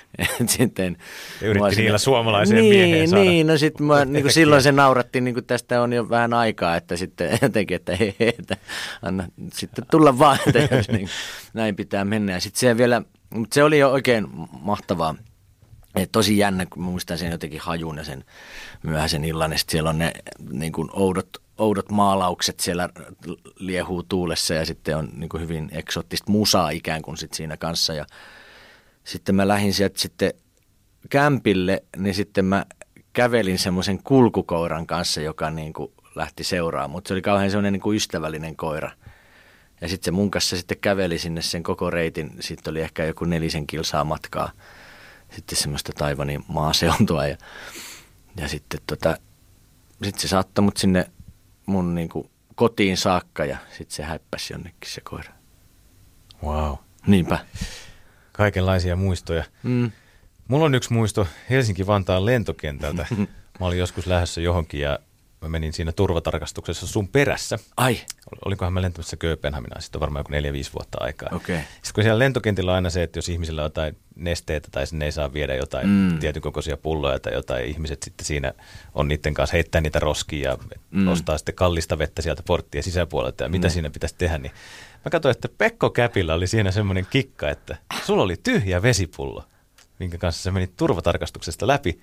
sitten 0.46 0.98
ja 1.42 1.48
yritti 1.48 1.76
niillä 1.76 1.98
suomalaiseen 1.98 2.62
niin, 2.62 2.76
mieheen 2.76 3.10
saada. 3.10 3.24
Niin, 3.24 3.48
no 3.48 3.58
sitten 3.58 3.88
niin 4.06 4.24
kuin 4.24 4.34
silloin 4.42 4.64
se 4.64 4.72
naurattiin, 4.72 5.24
niin 5.24 5.34
kuin 5.34 5.46
tästä 5.46 5.82
on 5.82 5.94
jo 5.94 6.10
vähän 6.10 6.34
aikaa, 6.34 6.76
että 6.76 6.96
sitten 6.96 7.38
jotenkin, 7.42 7.76
että 7.76 7.96
hei, 7.96 8.16
hei 8.20 8.34
että 8.40 8.58
anna 9.02 9.28
sitten 9.54 9.86
tulla 9.92 10.20
vaan, 10.20 10.40
että 10.48 10.76
jos 10.76 10.90
niin, 10.90 11.10
näin 11.54 11.76
pitää 11.76 12.06
mennä. 12.06 12.32
Ja 12.34 12.40
sitten 12.40 12.60
se 12.60 12.78
vielä, 12.78 13.02
mutta 13.30 13.54
se 13.54 13.64
oli 13.64 13.80
jo 13.80 13.92
oikein 13.92 14.28
mahtavaa. 14.62 15.16
Et 15.96 16.12
tosi 16.12 16.38
jännä, 16.38 16.66
kun 16.66 16.84
muistan 16.84 17.18
sen 17.18 17.32
jotenkin 17.32 17.62
hajun 17.62 17.98
ja 17.98 18.04
sen 18.04 18.26
myöhäisen 18.84 19.24
illan, 19.24 19.52
ja 19.52 19.58
siellä 19.70 19.90
on 19.90 19.98
ne 19.98 20.14
niin 20.52 20.72
kuin 20.72 20.90
oudot 20.94 21.30
oudot 21.62 21.92
maalaukset 21.92 22.60
siellä 22.60 22.90
liehuu 23.56 24.04
tuulessa 24.04 24.54
ja 24.54 24.66
sitten 24.66 24.98
on 24.98 25.10
niin 25.14 25.30
kuin 25.30 25.42
hyvin 25.42 25.70
eksottista 25.72 26.32
musaa 26.32 26.70
ikään 26.70 27.02
kuin 27.02 27.18
sit 27.18 27.34
siinä 27.34 27.58
kanssa. 27.58 27.94
Ja 27.94 28.06
sitten 29.04 29.36
mä 29.36 29.48
lähdin 29.48 29.74
sieltä 29.74 30.00
sitten 30.00 30.34
kämpille, 31.10 31.84
niin 31.98 32.16
sitten 32.16 32.46
mä 32.46 32.66
kävelin 33.14 33.60
semmoisen 33.60 34.04
kulkukoiran 34.04 34.88
kanssa, 34.88 35.22
joka 35.22 35.50
niin 35.50 35.74
kuin 35.74 35.92
lähti 36.16 36.44
seuraamaan, 36.44 36.92
mutta 36.92 37.08
se 37.08 37.14
oli 37.14 37.22
kauhean 37.22 37.52
semmoinen 37.52 37.74
niin 37.74 37.96
ystävällinen 37.96 38.56
koira. 38.56 38.92
Ja 39.82 39.88
sitten 39.88 40.06
se 40.06 40.12
mun 40.12 40.32
kanssa 40.32 40.58
sitten 40.58 40.78
käveli 40.82 41.18
sinne 41.18 41.42
sen 41.42 41.64
koko 41.64 41.90
reitin, 41.90 42.32
sitten 42.40 42.72
oli 42.72 42.82
ehkä 42.82 43.06
joku 43.06 43.26
nelisen 43.26 43.68
kilsaa 43.68 44.04
matkaa, 44.04 44.52
sitten 45.36 45.58
semmoista 45.58 45.92
Taivanin 45.98 46.46
maaseuntua 46.48 47.28
ja, 47.28 47.38
ja 48.38 48.48
sitten 48.48 48.80
tota, 48.88 49.18
sitten 50.04 50.22
se 50.22 50.28
saattoi 50.28 50.64
mut 50.64 50.78
sinne 50.78 51.12
mun 51.66 51.96
niin 51.96 52.10
kuin 52.10 52.30
kotiin 52.56 52.98
saakka 52.98 53.46
ja 53.46 53.58
sitten 53.70 53.96
se 53.96 54.04
häppäsi 54.04 54.54
jonnekin 54.54 54.92
se 54.92 55.02
koira. 55.02 55.34
Wow. 56.44 56.74
Niinpä. 57.08 57.40
Kaikenlaisia 58.32 58.96
muistoja. 58.96 59.44
Mm. 59.64 59.92
Mulla 60.48 60.66
on 60.66 60.76
yksi 60.76 60.94
muisto 60.94 61.28
Helsinki-Vantaan 61.50 62.26
lentokentältä. 62.26 63.06
Mä 63.60 63.66
olin 63.66 63.80
joskus 63.80 64.08
lähdössä 64.08 64.42
johonkin 64.42 64.82
ja 64.82 65.00
mä 65.42 65.50
menin 65.50 65.74
siinä 65.74 65.92
turvatarkastuksessa 65.92 66.88
sun 66.88 67.08
perässä. 67.08 67.60
Ai. 67.78 67.98
Olinkohan 68.46 68.74
mä 68.74 68.82
lentämässä 68.82 69.18
Kööpenhaminaan, 69.18 69.82
sitten 69.82 70.00
on 70.00 70.02
varmaan 70.02 70.20
joku 70.20 70.32
neljä, 70.32 70.54
viisi 70.54 70.74
vuotta 70.74 70.98
aikaa. 71.02 71.30
Okay. 71.32 71.56
Sitten 71.56 71.94
kun 71.96 72.04
siellä 72.04 72.20
lentokentillä 72.20 72.72
on 72.72 72.76
aina 72.76 72.90
se, 72.90 73.04
että 73.04 73.18
jos 73.18 73.30
ihmisillä 73.30 73.62
on 73.62 73.66
jotain 73.66 73.98
nesteitä 74.16 74.68
tai 74.72 74.88
sinne 74.88 75.06
ei 75.06 75.12
saa 75.12 75.34
viedä 75.34 75.56
jotain 75.56 75.88
mm. 75.88 76.20
tietyn 76.20 76.42
kokoisia 76.42 76.78
pulloja 76.78 77.20
tai 77.20 77.34
jotain, 77.34 77.66
ihmiset 77.66 78.04
sitten 78.04 78.26
siinä 78.26 78.54
on 78.94 79.08
niiden 79.08 79.34
kanssa 79.34 79.56
heittää 79.56 79.82
niitä 79.82 80.00
roskia 80.00 80.50
ja 80.50 80.58
mm. 80.92 81.08
ostaa 81.08 81.38
sitten 81.38 81.56
kallista 81.56 81.98
vettä 81.98 82.22
sieltä 82.22 82.44
porttien 82.44 82.84
sisäpuolelta 82.84 83.44
ja 83.44 83.50
mitä 83.50 83.68
mm. 83.68 83.72
siinä 83.72 83.90
pitäisi 83.90 84.16
tehdä, 84.18 84.38
niin 84.38 84.52
mä 85.06 85.10
katsoin, 85.10 85.32
että 85.32 85.50
Pekko 85.58 85.90
Käpillä 85.90 86.34
oli 86.34 86.48
siinä 86.48 86.72
semmoinen 86.72 87.08
kikka, 87.10 87.50
että 87.50 87.78
sulla 88.06 88.24
oli 88.24 88.36
tyhjä 88.44 88.82
vesipullo, 88.82 89.44
minkä 90.00 90.18
kanssa 90.18 90.44
sä 90.44 90.52
menit 90.52 90.76
turvatarkastuksesta 90.78 91.68
läpi 91.68 92.00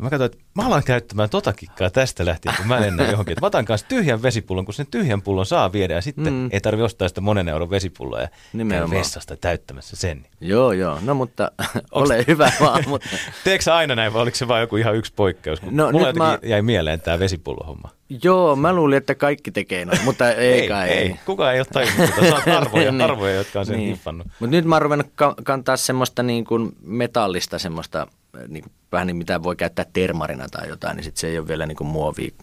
Mä 0.00 0.10
katsoin, 0.10 0.30
että 0.32 0.38
mä 0.54 0.66
alan 0.66 0.82
käyttämään 0.84 1.30
tota 1.30 1.52
kikkaa 1.52 1.90
tästä 1.90 2.26
lähtien, 2.26 2.54
kun 2.56 2.66
mä 2.66 2.80
lennän 2.80 3.10
johonkin. 3.10 3.32
Että 3.32 3.40
mä 3.40 3.46
otan 3.46 3.64
kanssa 3.64 3.88
tyhjän 3.88 4.22
vesipullon, 4.22 4.64
kun 4.64 4.74
sen 4.74 4.86
tyhjän 4.86 5.22
pullon 5.22 5.46
saa 5.46 5.72
viedä 5.72 5.94
ja 5.94 6.00
sitten 6.00 6.32
mm. 6.32 6.48
ei 6.52 6.60
tarvi 6.60 6.82
ostaa 6.82 7.08
sitä 7.08 7.20
monen 7.20 7.48
euron 7.48 7.70
vesipulloa 7.70 8.20
ja 8.20 8.28
käy 8.68 8.90
vessasta 8.90 9.36
täyttämässä 9.36 9.96
sen. 9.96 10.26
Joo, 10.40 10.72
joo. 10.72 10.98
No 11.02 11.14
mutta 11.14 11.52
ole 11.92 12.24
hyvä 12.28 12.52
vaan. 12.60 12.84
Mutta... 12.86 13.08
Teekö 13.44 13.74
aina 13.74 13.94
näin 13.94 14.12
vai 14.12 14.22
oliko 14.22 14.36
se 14.36 14.48
vain 14.48 14.60
joku 14.60 14.76
ihan 14.76 14.96
yksi 14.96 15.12
poikkeus? 15.16 15.62
No, 15.62 15.92
Mulla 15.92 16.12
mä... 16.12 16.38
jäi 16.42 16.62
mieleen 16.62 17.00
tämä 17.00 17.18
vesipullohomma. 17.18 17.99
Joo, 18.22 18.56
mä 18.56 18.72
luulin, 18.72 18.96
että 18.96 19.14
kaikki 19.14 19.50
tekee 19.50 19.84
noin, 19.84 20.04
mutta 20.04 20.30
ei, 20.32 20.52
ei 20.52 20.68
kai. 20.68 20.88
Ei, 20.88 21.16
kukaan 21.26 21.54
ei 21.54 21.60
ole 21.60 21.66
tajunnut 21.72 22.10
tätä. 22.10 22.30
Saat 22.30 22.48
arvoja, 22.62 22.92
niin. 22.92 23.02
arvoja, 23.02 23.34
jotka 23.34 23.60
on 23.60 23.66
sen 23.66 23.76
niin. 23.76 23.88
hiffannut. 23.88 24.26
Mutta 24.40 24.56
nyt 24.56 24.64
mä 24.64 24.74
oon 24.74 24.82
ruvennut 24.82 25.12
kantaa 25.44 25.76
semmoista 25.76 26.22
niin 26.22 26.44
kuin 26.44 26.72
metallista 26.82 27.58
semmoista 27.58 28.06
niin 28.48 28.62
kuin, 28.62 28.72
vähän 28.92 29.06
niin 29.06 29.16
mitä 29.16 29.42
voi 29.42 29.56
käyttää 29.56 29.84
termarina 29.92 30.48
tai 30.48 30.68
jotain, 30.68 30.96
niin 30.96 31.04
sit 31.04 31.16
se 31.16 31.28
ei 31.28 31.38
ole 31.38 31.48
vielä 31.48 31.66
niin 31.66 31.76
kuin 31.76 31.88
muovi. 31.88 32.34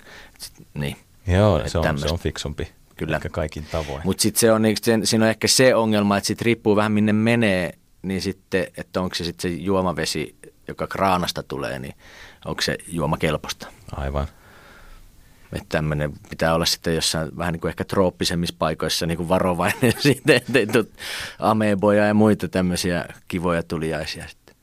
Niin. 0.73 0.95
Joo, 1.27 1.61
se 1.67 1.77
on, 1.77 1.99
se 1.99 2.07
on 2.07 2.19
fiksumpi. 2.19 2.67
Kyllä. 2.97 3.15
Ehkä 3.15 3.29
kaikin 3.29 3.65
tavoin. 3.71 4.01
Mutta 4.03 4.21
sitten 4.21 4.39
se 4.39 4.51
on, 4.51 4.61
niin, 4.61 4.77
siinä 5.03 5.25
on 5.25 5.29
ehkä 5.29 5.47
se 5.47 5.75
ongelma, 5.75 6.17
että 6.17 6.27
sitten 6.27 6.45
riippuu 6.45 6.75
vähän 6.75 6.91
minne 6.91 7.13
menee, 7.13 7.73
niin 8.01 8.21
sitten, 8.21 8.67
että 8.77 9.01
onko 9.01 9.15
se 9.15 9.23
sitten 9.23 9.51
se 9.51 9.57
juomavesi, 9.57 10.35
joka 10.67 10.87
kraanasta 10.87 11.43
tulee, 11.43 11.79
niin 11.79 11.95
onko 12.45 12.61
se 12.61 12.77
juomakelpoista. 12.87 13.67
Aivan. 13.91 14.27
Että 15.53 15.65
tämmöinen 15.69 16.13
pitää 16.29 16.55
olla 16.55 16.65
sitten 16.65 16.95
jossain 16.95 17.37
vähän 17.37 17.53
niin 17.53 17.61
kuin 17.61 17.69
ehkä 17.69 17.83
trooppisemmissa 17.83 18.55
paikoissa 18.59 19.05
niin 19.05 19.17
kuin 19.17 19.29
varovainen 19.29 19.93
sitten, 19.99 20.35
ettei 20.35 20.67
ameboja 21.39 22.05
ja 22.05 22.13
muita 22.13 22.47
tämmöisiä 22.47 23.05
kivoja 23.27 23.63
tuliaisia 23.63 24.27
sitten. 24.27 24.55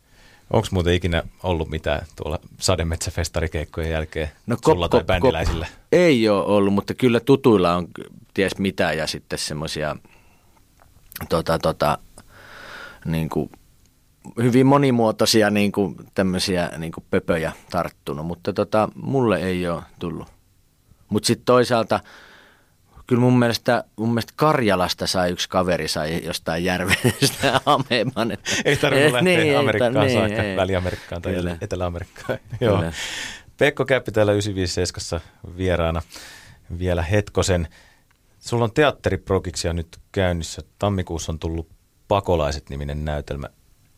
Onko 0.50 0.68
muuten 0.70 0.94
ikinä 0.94 1.22
ollut 1.42 1.70
mitään 1.70 2.06
tuolla 2.16 2.38
sademetsäfestarikeikkojen 2.58 3.90
jälkeen 3.90 4.30
no, 4.46 4.56
sulla 4.64 4.88
kop, 4.88 5.06
tai 5.06 5.20
bändiläisillä? 5.20 5.66
Kop, 5.66 5.74
ei 5.92 6.28
ole 6.28 6.44
ollut, 6.44 6.74
mutta 6.74 6.94
kyllä 6.94 7.20
tutuilla 7.20 7.74
on 7.74 7.88
ties 8.34 8.58
mitä 8.58 8.92
ja 8.92 9.06
sitten 9.06 9.38
semmoisia 9.38 9.96
tota, 11.28 11.58
tota, 11.58 11.98
niin 13.04 13.28
kuin 13.28 13.50
hyvin 14.42 14.66
monimuotoisia 14.66 15.50
niin 15.50 15.72
kuin, 15.72 15.96
tämmöisiä 16.14 16.70
niin 16.78 16.92
kuin 16.92 17.04
pöpöjä 17.10 17.52
tarttunut, 17.70 18.26
mutta 18.26 18.52
tota, 18.52 18.88
mulle 18.94 19.38
ei 19.38 19.68
ole 19.68 19.82
tullut. 19.98 20.33
Mutta 21.08 21.26
sitten 21.26 21.44
toisaalta– 21.44 22.00
kyllä 23.06 23.20
mun 23.20 23.38
mielestä, 23.38 23.84
mun 23.96 24.08
mielestä 24.08 24.32
Karjalasta 24.36 25.06
sai 25.06 25.30
yksi 25.30 25.48
kaveri 25.48 25.88
sai 25.88 26.24
jostain 26.24 26.64
järvestä 26.64 27.60
ameeman. 27.66 28.38
Ei 28.64 28.76
tarvitse 28.76 29.12
lähteä 29.12 29.38
niin, 29.38 29.58
Amerikkaan 29.58 29.96
ei, 29.96 30.14
saakka, 30.14 30.42
niin, 30.42 30.56
Väli-Amerikkaan 30.56 31.22
tai 31.22 31.34
kyllä. 31.34 31.56
Etelä-Amerikkaan. 31.60 32.38
Joo. 32.60 32.84
Pekko 33.56 33.84
Käppi 33.84 34.12
täällä 34.12 34.32
957 34.32 35.20
vieraana 35.56 36.02
vielä 36.78 37.02
hetkosen. 37.02 37.68
Sulla 38.38 38.64
on 38.64 38.72
teatteriprokiksia 38.72 39.72
nyt 39.72 39.98
käynnissä. 40.12 40.62
Tammikuussa 40.78 41.32
on 41.32 41.38
tullut 41.38 41.68
Pakolaiset-niminen 42.08 43.04
näytelmä 43.04 43.48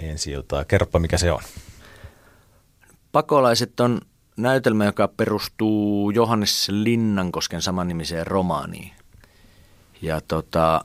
ensi 0.01 0.31
iltaa. 0.31 0.64
Kerropa, 0.64 0.99
mikä 0.99 1.19
se 1.19 1.33
on. 1.33 1.40
Pakolaiset 3.12 3.81
on 3.81 4.01
näytelmä, 4.37 4.85
joka 4.85 5.09
perustuu 5.09 6.11
Johannes 6.11 6.68
Linnankosken 6.70 7.62
samannimiseen 7.62 8.27
romaaniin. 8.27 8.92
Ja 10.03 10.20
tota, 10.20 10.85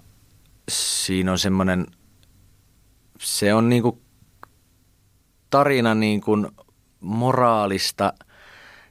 siinä 0.70 1.32
on 1.32 1.40
semmoinen, 1.40 1.88
se 3.20 3.54
on 3.54 3.70
niinku 3.70 4.02
tarina 5.50 5.96
niin 5.96 6.22
kuin 6.22 6.48
moraalista 7.00 8.14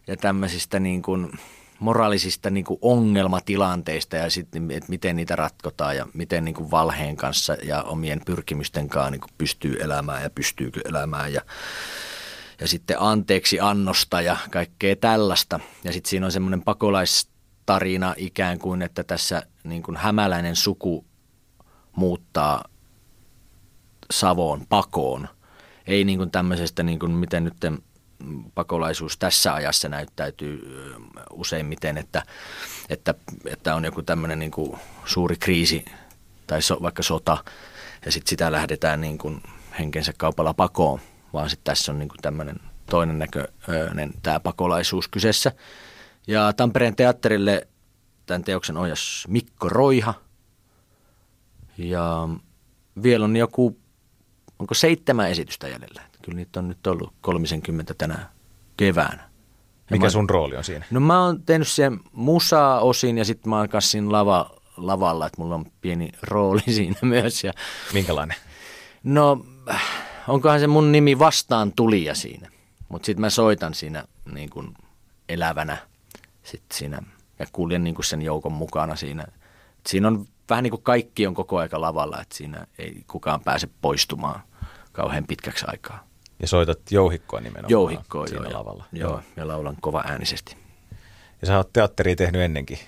ja 0.07 0.17
tämmöisistä 0.17 0.81
niin 0.81 1.03
kuin 1.03 1.31
moraalisista 1.79 2.51
niin 2.51 2.65
kuin 2.65 2.79
ongelmatilanteista 2.83 4.17
ja 4.17 4.31
sitten, 4.31 4.71
että 4.71 4.91
miten 4.91 5.17
niitä 5.17 5.37
ratkotaan 5.37 5.97
ja 5.97 6.07
miten 6.15 6.45
niin 6.45 6.55
kuin 6.55 6.71
valheen 6.71 7.17
kanssa 7.17 7.57
ja 7.63 7.83
omien 7.83 8.21
pyrkimysten 8.27 8.89
kanssa 8.89 9.11
niin 9.11 9.21
kuin 9.21 9.31
pystyy 9.39 9.77
elämään 9.81 10.23
ja 10.23 10.31
pystyykö 10.31 10.81
elämään 10.89 11.33
ja 11.33 11.43
sitten 12.67 13.01
anteeksi 13.01 13.61
annosta 13.61 14.21
ja 14.21 14.37
kaikkea 14.51 14.97
tällaista. 14.97 15.61
Ja 15.85 15.93
sitten 15.93 16.11
siinä 16.11 16.27
on 16.27 16.33
semmoinen 16.33 16.63
pakolaistarina 16.63 18.15
ikään 18.17 18.59
kuin, 18.59 18.83
että 18.83 19.05
tässä 19.05 19.43
niin 19.65 19.83
kuin 19.83 19.97
hämäläinen 19.97 20.57
suku 20.57 21.05
muuttaa 21.97 22.65
Savoon 24.11 24.67
pakoon. 24.69 25.29
Ei 25.87 26.05
niin 26.05 26.19
kuin 26.19 26.31
tämmöisestä, 26.31 26.83
niin 26.83 26.99
kuin 26.99 27.13
miten 27.13 27.45
nyt 27.45 27.55
pakolaisuus 28.55 29.19
tässä 29.19 29.55
ajassa 29.55 29.89
näyttäytyy 29.89 30.61
useimmiten, 31.33 31.99
että, 31.99 32.23
että, 32.89 33.15
että 33.47 33.75
on 33.75 33.85
joku 33.85 34.03
tämmöinen 34.03 34.39
niin 34.39 34.51
kuin 34.51 34.79
suuri 35.05 35.37
kriisi 35.37 35.85
tai 36.47 36.63
so, 36.63 36.79
vaikka 36.83 37.03
sota 37.03 37.45
ja 38.05 38.13
sitten 38.13 38.31
sitä 38.31 38.53
lähdetään 38.53 39.01
niin 39.01 39.19
kuin 39.19 39.43
henkensä 39.79 40.13
kaupalla 40.19 40.55
pakoon, 40.55 41.01
vaan 41.33 41.51
sitten 41.51 41.65
tässä 41.65 41.93
on 41.93 41.99
niin 41.99 42.09
kuin 42.09 42.23
tämmöinen 42.23 42.57
toinen 42.91 43.19
näköinen 43.19 44.13
tämä 44.23 44.41
pakolaisuus 44.41 45.09
kyseessä. 45.09 45.53
Ja 46.27 46.53
Tampereen 46.53 46.97
teatterille 46.97 47.69
tämän 48.27 48.45
teoksen 48.45 48.77
ohjas 48.77 49.25
Mikko 49.29 49.69
Roiha 49.69 50.15
ja 51.79 52.29
vielä 53.03 53.25
on 53.25 53.37
joku, 53.37 53.79
onko 54.59 54.75
seitsemän 54.75 55.31
esitystä 55.31 55.69
jäljellä. 55.69 56.03
Kyllä 56.23 56.37
niitä 56.37 56.61
on 56.61 56.69
nyt 56.69 56.87
ollut 56.87 57.13
30 57.21 57.95
tänä 57.95 58.29
keväänä. 58.77 59.23
Ja 59.23 59.97
Mikä 59.97 60.07
mä, 60.07 60.11
sun 60.11 60.31
rooli 60.31 60.57
on 60.57 60.65
siinä? 60.65 60.85
No 60.91 61.01
mä 61.01 61.25
oon 61.25 61.43
tehnyt 61.43 61.69
sen 61.69 62.01
musaa 62.13 62.81
osin 62.81 63.19
ja 63.19 63.25
sitten 63.25 63.51
mä 63.51 63.59
oon 63.59 63.69
kanssa 63.69 63.91
siinä 63.91 64.13
lava, 64.13 64.51
lavalla, 64.77 65.27
että 65.27 65.43
mulla 65.43 65.55
on 65.55 65.67
pieni 65.81 66.13
rooli 66.23 66.63
siinä 66.77 66.97
myös. 67.03 67.45
Ja, 67.45 67.53
Minkälainen? 67.93 68.37
No 69.03 69.47
onkohan 70.29 70.61
se 70.61 70.67
mun 70.67 70.93
nimi 70.93 71.19
vastaan 71.19 71.73
tulija 71.73 72.15
siinä. 72.15 72.51
Mutta 72.89 73.07
sitten 73.07 73.21
mä 73.21 73.31
soitan 73.31 73.75
siinä 73.75 74.05
niin 74.35 74.51
kuin 74.51 74.75
elävänä 75.29 75.77
sit 76.43 76.63
siinä 76.73 77.03
ja 77.39 77.47
kuljen 77.53 77.85
niin 77.85 77.95
kuin 77.95 78.05
sen 78.05 78.23
joukon 78.23 78.53
mukana 78.53 78.97
siinä. 78.97 79.27
Siinä 79.87 80.09
on 80.09 80.27
vähän 80.51 80.63
niin 80.63 80.71
kuin 80.71 80.83
kaikki 80.83 81.27
on 81.27 81.35
koko 81.35 81.59
aika 81.59 81.81
lavalla, 81.81 82.21
että 82.21 82.37
siinä 82.37 82.67
ei 82.79 83.05
kukaan 83.07 83.41
pääse 83.41 83.69
poistumaan 83.81 84.41
kauhean 84.93 85.27
pitkäksi 85.27 85.65
aikaa. 85.69 86.07
Ja 86.41 86.49
soitat 86.49 86.79
jouhikkoa 86.91 87.41
nimenomaan 87.41 87.71
jouhikkoa, 87.71 88.27
siinä 88.27 88.49
joo, 88.49 88.59
lavalla. 88.59 88.85
Joo, 88.93 89.11
joo, 89.11 89.23
ja 89.37 89.49
laulan 89.49 89.77
kova 89.81 90.05
äänisesti. 90.07 90.57
Ja 91.41 91.47
sä 91.47 91.57
oot 91.57 91.73
teatteria 91.73 92.17
tehnyt 92.17 92.43
ennenkin. 92.43 92.79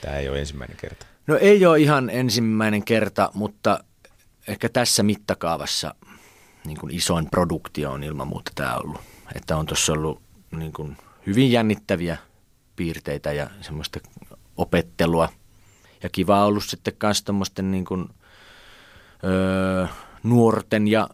Tämä 0.00 0.16
ei 0.16 0.28
ole 0.28 0.38
ensimmäinen 0.38 0.76
kerta. 0.76 1.06
No 1.26 1.36
ei 1.36 1.66
ole 1.66 1.80
ihan 1.80 2.10
ensimmäinen 2.10 2.84
kerta, 2.84 3.30
mutta 3.34 3.84
ehkä 4.48 4.68
tässä 4.68 5.02
mittakaavassa 5.02 5.94
niin 6.66 6.80
kuin 6.80 6.94
isoin 6.94 7.30
produktio 7.30 7.92
on 7.92 8.04
ilman 8.04 8.28
muuta 8.28 8.52
tämä 8.54 8.76
ollut. 8.76 9.00
Että 9.34 9.56
on 9.56 9.66
tuossa 9.66 9.92
ollut 9.92 10.22
niin 10.50 10.72
kuin 10.72 10.96
hyvin 11.26 11.52
jännittäviä 11.52 12.16
piirteitä 12.76 13.32
ja 13.32 13.50
semmoista 13.60 14.00
opettelua. 14.56 15.28
Ja 16.02 16.08
kiva 16.08 16.44
ollut 16.44 16.64
sitten 16.64 16.94
myös 17.02 17.22
tuommoisten 17.22 17.70
niin 17.70 17.84
kuin, 17.84 18.08
öö, 19.24 19.86
nuorten 20.22 20.88
ja 20.88 21.08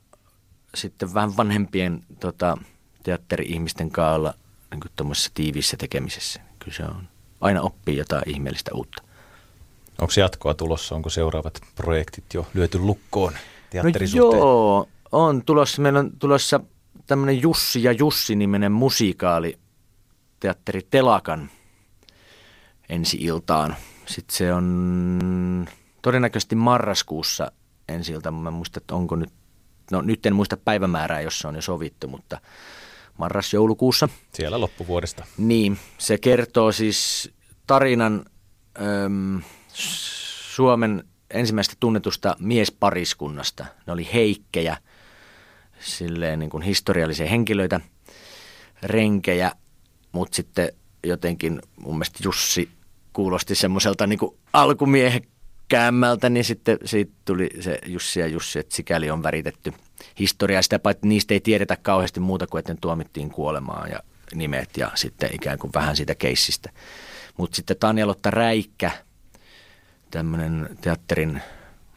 sitten 0.74 1.14
vähän 1.14 1.36
vanhempien 1.36 2.04
tota, 2.20 2.58
teatteri-ihmisten 3.02 3.90
kanssa 3.90 4.14
olla 4.14 4.34
niin 4.70 4.80
tuommoisessa 4.96 5.30
tiiviissä 5.34 5.76
tekemisessä. 5.76 6.40
Kyllä 6.58 6.76
se 6.76 6.84
on. 6.84 7.08
Aina 7.40 7.62
oppii 7.62 7.96
jotain 7.96 8.22
ihmeellistä 8.26 8.70
uutta. 8.74 9.02
Onko 10.00 10.12
jatkoa 10.16 10.54
tulossa? 10.54 10.94
Onko 10.94 11.10
seuraavat 11.10 11.60
projektit 11.74 12.34
jo 12.34 12.46
lyöty 12.54 12.78
lukkoon 12.78 13.32
teatterisuhteen? 13.70 14.40
No 14.40 14.46
joo, 14.46 14.88
on 15.12 15.44
tulossa. 15.44 15.82
Meillä 15.82 15.98
on 15.98 16.10
tulossa 16.18 16.60
tämmöinen 17.06 17.42
Jussi 17.42 17.82
ja 17.82 17.92
Jussi-niminen 17.92 18.72
musiikaali 18.72 19.58
teatteri 20.40 20.80
Telakan 20.90 21.50
ensi 22.88 23.16
iltaan. 23.20 23.76
Sitten 24.06 24.36
se 24.36 24.54
on 24.54 25.68
todennäköisesti 26.02 26.54
marraskuussa 26.54 27.52
ensi 27.88 28.12
ilta. 28.12 28.30
Mä 28.30 28.50
muistan, 28.50 28.80
että 28.80 28.94
onko 28.94 29.16
nyt 29.16 29.32
no 29.90 30.02
nyt 30.02 30.26
en 30.26 30.34
muista 30.34 30.56
päivämäärää, 30.56 31.20
jossa 31.20 31.48
on 31.48 31.54
jo 31.54 31.62
sovittu, 31.62 32.08
mutta 32.08 32.40
marras-joulukuussa. 33.18 34.08
Siellä 34.34 34.60
loppuvuodesta. 34.60 35.24
Niin, 35.38 35.78
se 35.98 36.18
kertoo 36.18 36.72
siis 36.72 37.30
tarinan 37.66 38.24
äm, 39.04 39.42
Suomen 40.54 41.04
ensimmäistä 41.30 41.74
tunnetusta 41.80 42.36
miespariskunnasta. 42.38 43.66
Ne 43.86 43.92
oli 43.92 44.08
heikkejä, 44.14 44.76
silleen 45.80 46.38
niin 46.38 46.50
kuin 46.50 46.62
historiallisia 46.62 47.26
henkilöitä, 47.26 47.80
renkejä, 48.82 49.52
mutta 50.12 50.36
sitten 50.36 50.72
jotenkin 51.04 51.62
mun 51.76 51.94
mielestä 51.94 52.18
Jussi 52.24 52.68
kuulosti 53.12 53.54
semmoiselta 53.54 54.06
niin 54.06 54.18
alkumiehen 54.52 55.22
älykkäämmältä, 55.70 56.30
niin 56.30 56.44
sitten 56.44 56.78
siitä 56.84 57.12
tuli 57.24 57.50
se 57.60 57.78
Jussi 57.86 58.20
ja 58.20 58.26
Jussi, 58.26 58.58
että 58.58 58.76
sikäli 58.76 59.10
on 59.10 59.22
väritetty 59.22 59.72
historiaa. 60.18 60.62
Sitä 60.62 60.78
paitsi 60.78 61.06
niistä 61.06 61.34
ei 61.34 61.40
tiedetä 61.40 61.76
kauheasti 61.82 62.20
muuta 62.20 62.46
kuin, 62.46 62.58
että 62.58 62.72
ne 62.72 62.78
tuomittiin 62.80 63.30
kuolemaan 63.30 63.90
ja 63.90 64.00
nimet 64.34 64.76
ja 64.76 64.90
sitten 64.94 65.30
ikään 65.32 65.58
kuin 65.58 65.70
vähän 65.74 65.96
siitä 65.96 66.14
keissistä. 66.14 66.70
Mutta 67.36 67.56
sitten 67.56 67.76
Tanja 67.80 68.06
Lotta 68.06 68.30
Räikkä, 68.30 68.90
tämmöinen 70.10 70.78
teatterin 70.80 71.42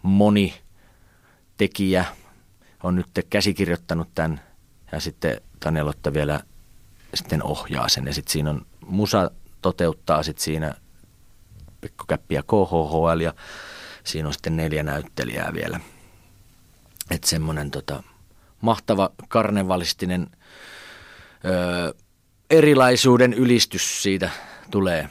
moni 0.03 0.53
tekijä, 1.57 2.05
on 2.83 2.95
nyt 2.95 3.07
käsikirjoittanut 3.29 4.09
tämän 4.15 4.41
ja 4.91 4.99
sitten 4.99 5.41
Tanja 5.59 5.85
Lotta 5.85 6.13
vielä 6.13 6.39
sitten 7.13 7.43
ohjaa 7.43 7.89
sen 7.89 8.05
ja 8.05 8.13
sitten 8.13 8.31
siinä 8.31 8.49
on 8.49 8.65
musa 8.85 9.31
toteuttaa 9.61 10.23
sitten 10.23 10.43
siinä 10.43 10.73
Pekko 11.81 12.05
Käppi 12.07 12.35
ja 12.35 12.43
KHHL 12.43 13.19
ja 13.19 13.33
siinä 14.03 14.27
on 14.27 14.33
sitten 14.33 14.55
neljä 14.55 14.83
näyttelijää 14.83 15.53
vielä. 15.53 15.79
Että 17.11 17.29
semmoinen 17.29 17.71
tota, 17.71 18.03
mahtava 18.61 19.09
karnevalistinen 19.27 20.27
ö, 21.45 21.93
erilaisuuden 22.49 23.33
ylistys 23.33 24.03
siitä 24.03 24.29
tulee. 24.71 25.09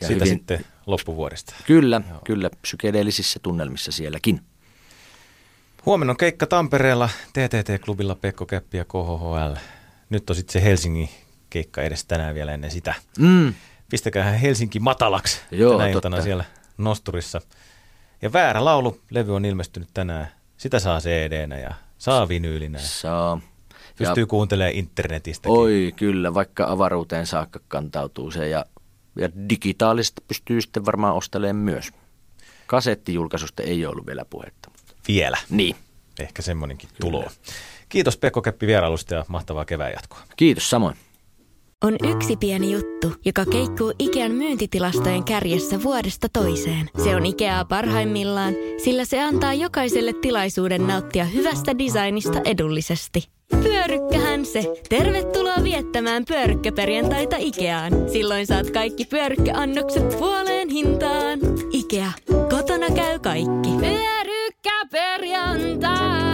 Ja 0.00 0.06
siitä 0.06 0.24
hyvin, 0.24 0.38
sitten 0.38 0.64
loppuvuodesta. 0.86 1.54
Kyllä, 1.66 2.02
Joo. 2.10 2.20
kyllä, 2.24 2.50
psykedeellisissä 2.62 3.40
tunnelmissa 3.42 3.92
sielläkin. 3.92 4.40
Huomenna 5.86 6.10
on 6.10 6.16
keikka 6.16 6.46
Tampereella, 6.46 7.08
TTT-klubilla 7.32 8.14
Pekko 8.14 8.46
Käppi 8.46 8.76
ja 8.76 8.84
KHHL. 8.84 9.54
Nyt 10.10 10.30
on 10.30 10.36
sitten 10.36 10.52
se 10.52 10.62
Helsingin 10.62 11.08
keikka 11.50 11.82
edes 11.82 12.04
tänään 12.04 12.34
vielä 12.34 12.52
ennen 12.52 12.70
sitä. 12.70 12.94
Mm 13.18 13.54
pistäkää 13.90 14.32
Helsinki 14.32 14.80
matalaksi 14.80 15.40
Joo, 15.50 15.78
tänä 15.78 15.90
iltana 15.90 16.22
siellä 16.22 16.44
nosturissa. 16.78 17.40
Ja 18.22 18.32
väärä 18.32 18.64
laulu, 18.64 19.00
levy 19.10 19.34
on 19.34 19.44
ilmestynyt 19.44 19.88
tänään. 19.94 20.28
Sitä 20.56 20.78
saa 20.78 21.00
cd 21.00 21.48
ja 21.62 21.74
saa 21.98 22.28
vinyylinä. 22.28 22.78
Saa. 22.78 23.40
Pystyy 23.98 24.22
ja, 24.22 24.26
kuuntelemaan 24.26 24.74
internetistä. 24.74 25.48
Oi 25.48 25.92
kyllä, 25.96 26.34
vaikka 26.34 26.66
avaruuteen 26.68 27.26
saakka 27.26 27.60
kantautuu 27.68 28.30
se 28.30 28.48
ja, 28.48 28.64
ja 29.16 29.28
digitaalisesti 29.48 30.22
pystyy 30.28 30.60
sitten 30.60 30.86
varmaan 30.86 31.14
ostelemaan 31.14 31.64
myös. 31.64 31.90
Kasettijulkaisusta 32.66 33.62
ei 33.62 33.86
ollut 33.86 34.06
vielä 34.06 34.24
puhetta. 34.24 34.70
Vielä? 35.08 35.38
Niin. 35.50 35.76
Ehkä 36.20 36.42
semmoinenkin 36.42 36.88
tulo. 37.00 37.24
Kiitos 37.88 38.16
Pekko 38.16 38.42
Keppi 38.42 38.66
vierailusta 38.66 39.14
ja 39.14 39.24
mahtavaa 39.28 39.64
kevään 39.64 39.92
jatkoa. 39.92 40.18
Kiitos 40.36 40.70
samoin. 40.70 40.96
On 41.84 41.96
yksi 42.16 42.36
pieni 42.36 42.72
juttu, 42.72 43.12
joka 43.24 43.44
keikkuu 43.46 43.92
Ikean 43.98 44.32
myyntitilastojen 44.32 45.24
kärjessä 45.24 45.82
vuodesta 45.82 46.28
toiseen. 46.32 46.90
Se 47.04 47.16
on 47.16 47.26
Ikeaa 47.26 47.64
parhaimmillaan, 47.64 48.54
sillä 48.84 49.04
se 49.04 49.22
antaa 49.22 49.54
jokaiselle 49.54 50.12
tilaisuuden 50.12 50.86
nauttia 50.86 51.24
hyvästä 51.24 51.78
designista 51.78 52.40
edullisesti. 52.44 53.28
Pyörykkähän 53.62 54.46
se! 54.46 54.62
Tervetuloa 54.88 55.62
viettämään 55.62 56.24
pyörykkäperjantaita 56.24 57.36
Ikeaan. 57.38 57.92
Silloin 58.12 58.46
saat 58.46 58.70
kaikki 58.70 59.04
pyörykkäannokset 59.04 60.08
puoleen 60.18 60.68
hintaan. 60.68 61.38
Ikea, 61.72 62.12
kotona 62.50 62.86
käy 62.94 63.18
kaikki. 63.18 63.70
Pyörykkäperjantai! 64.64 66.33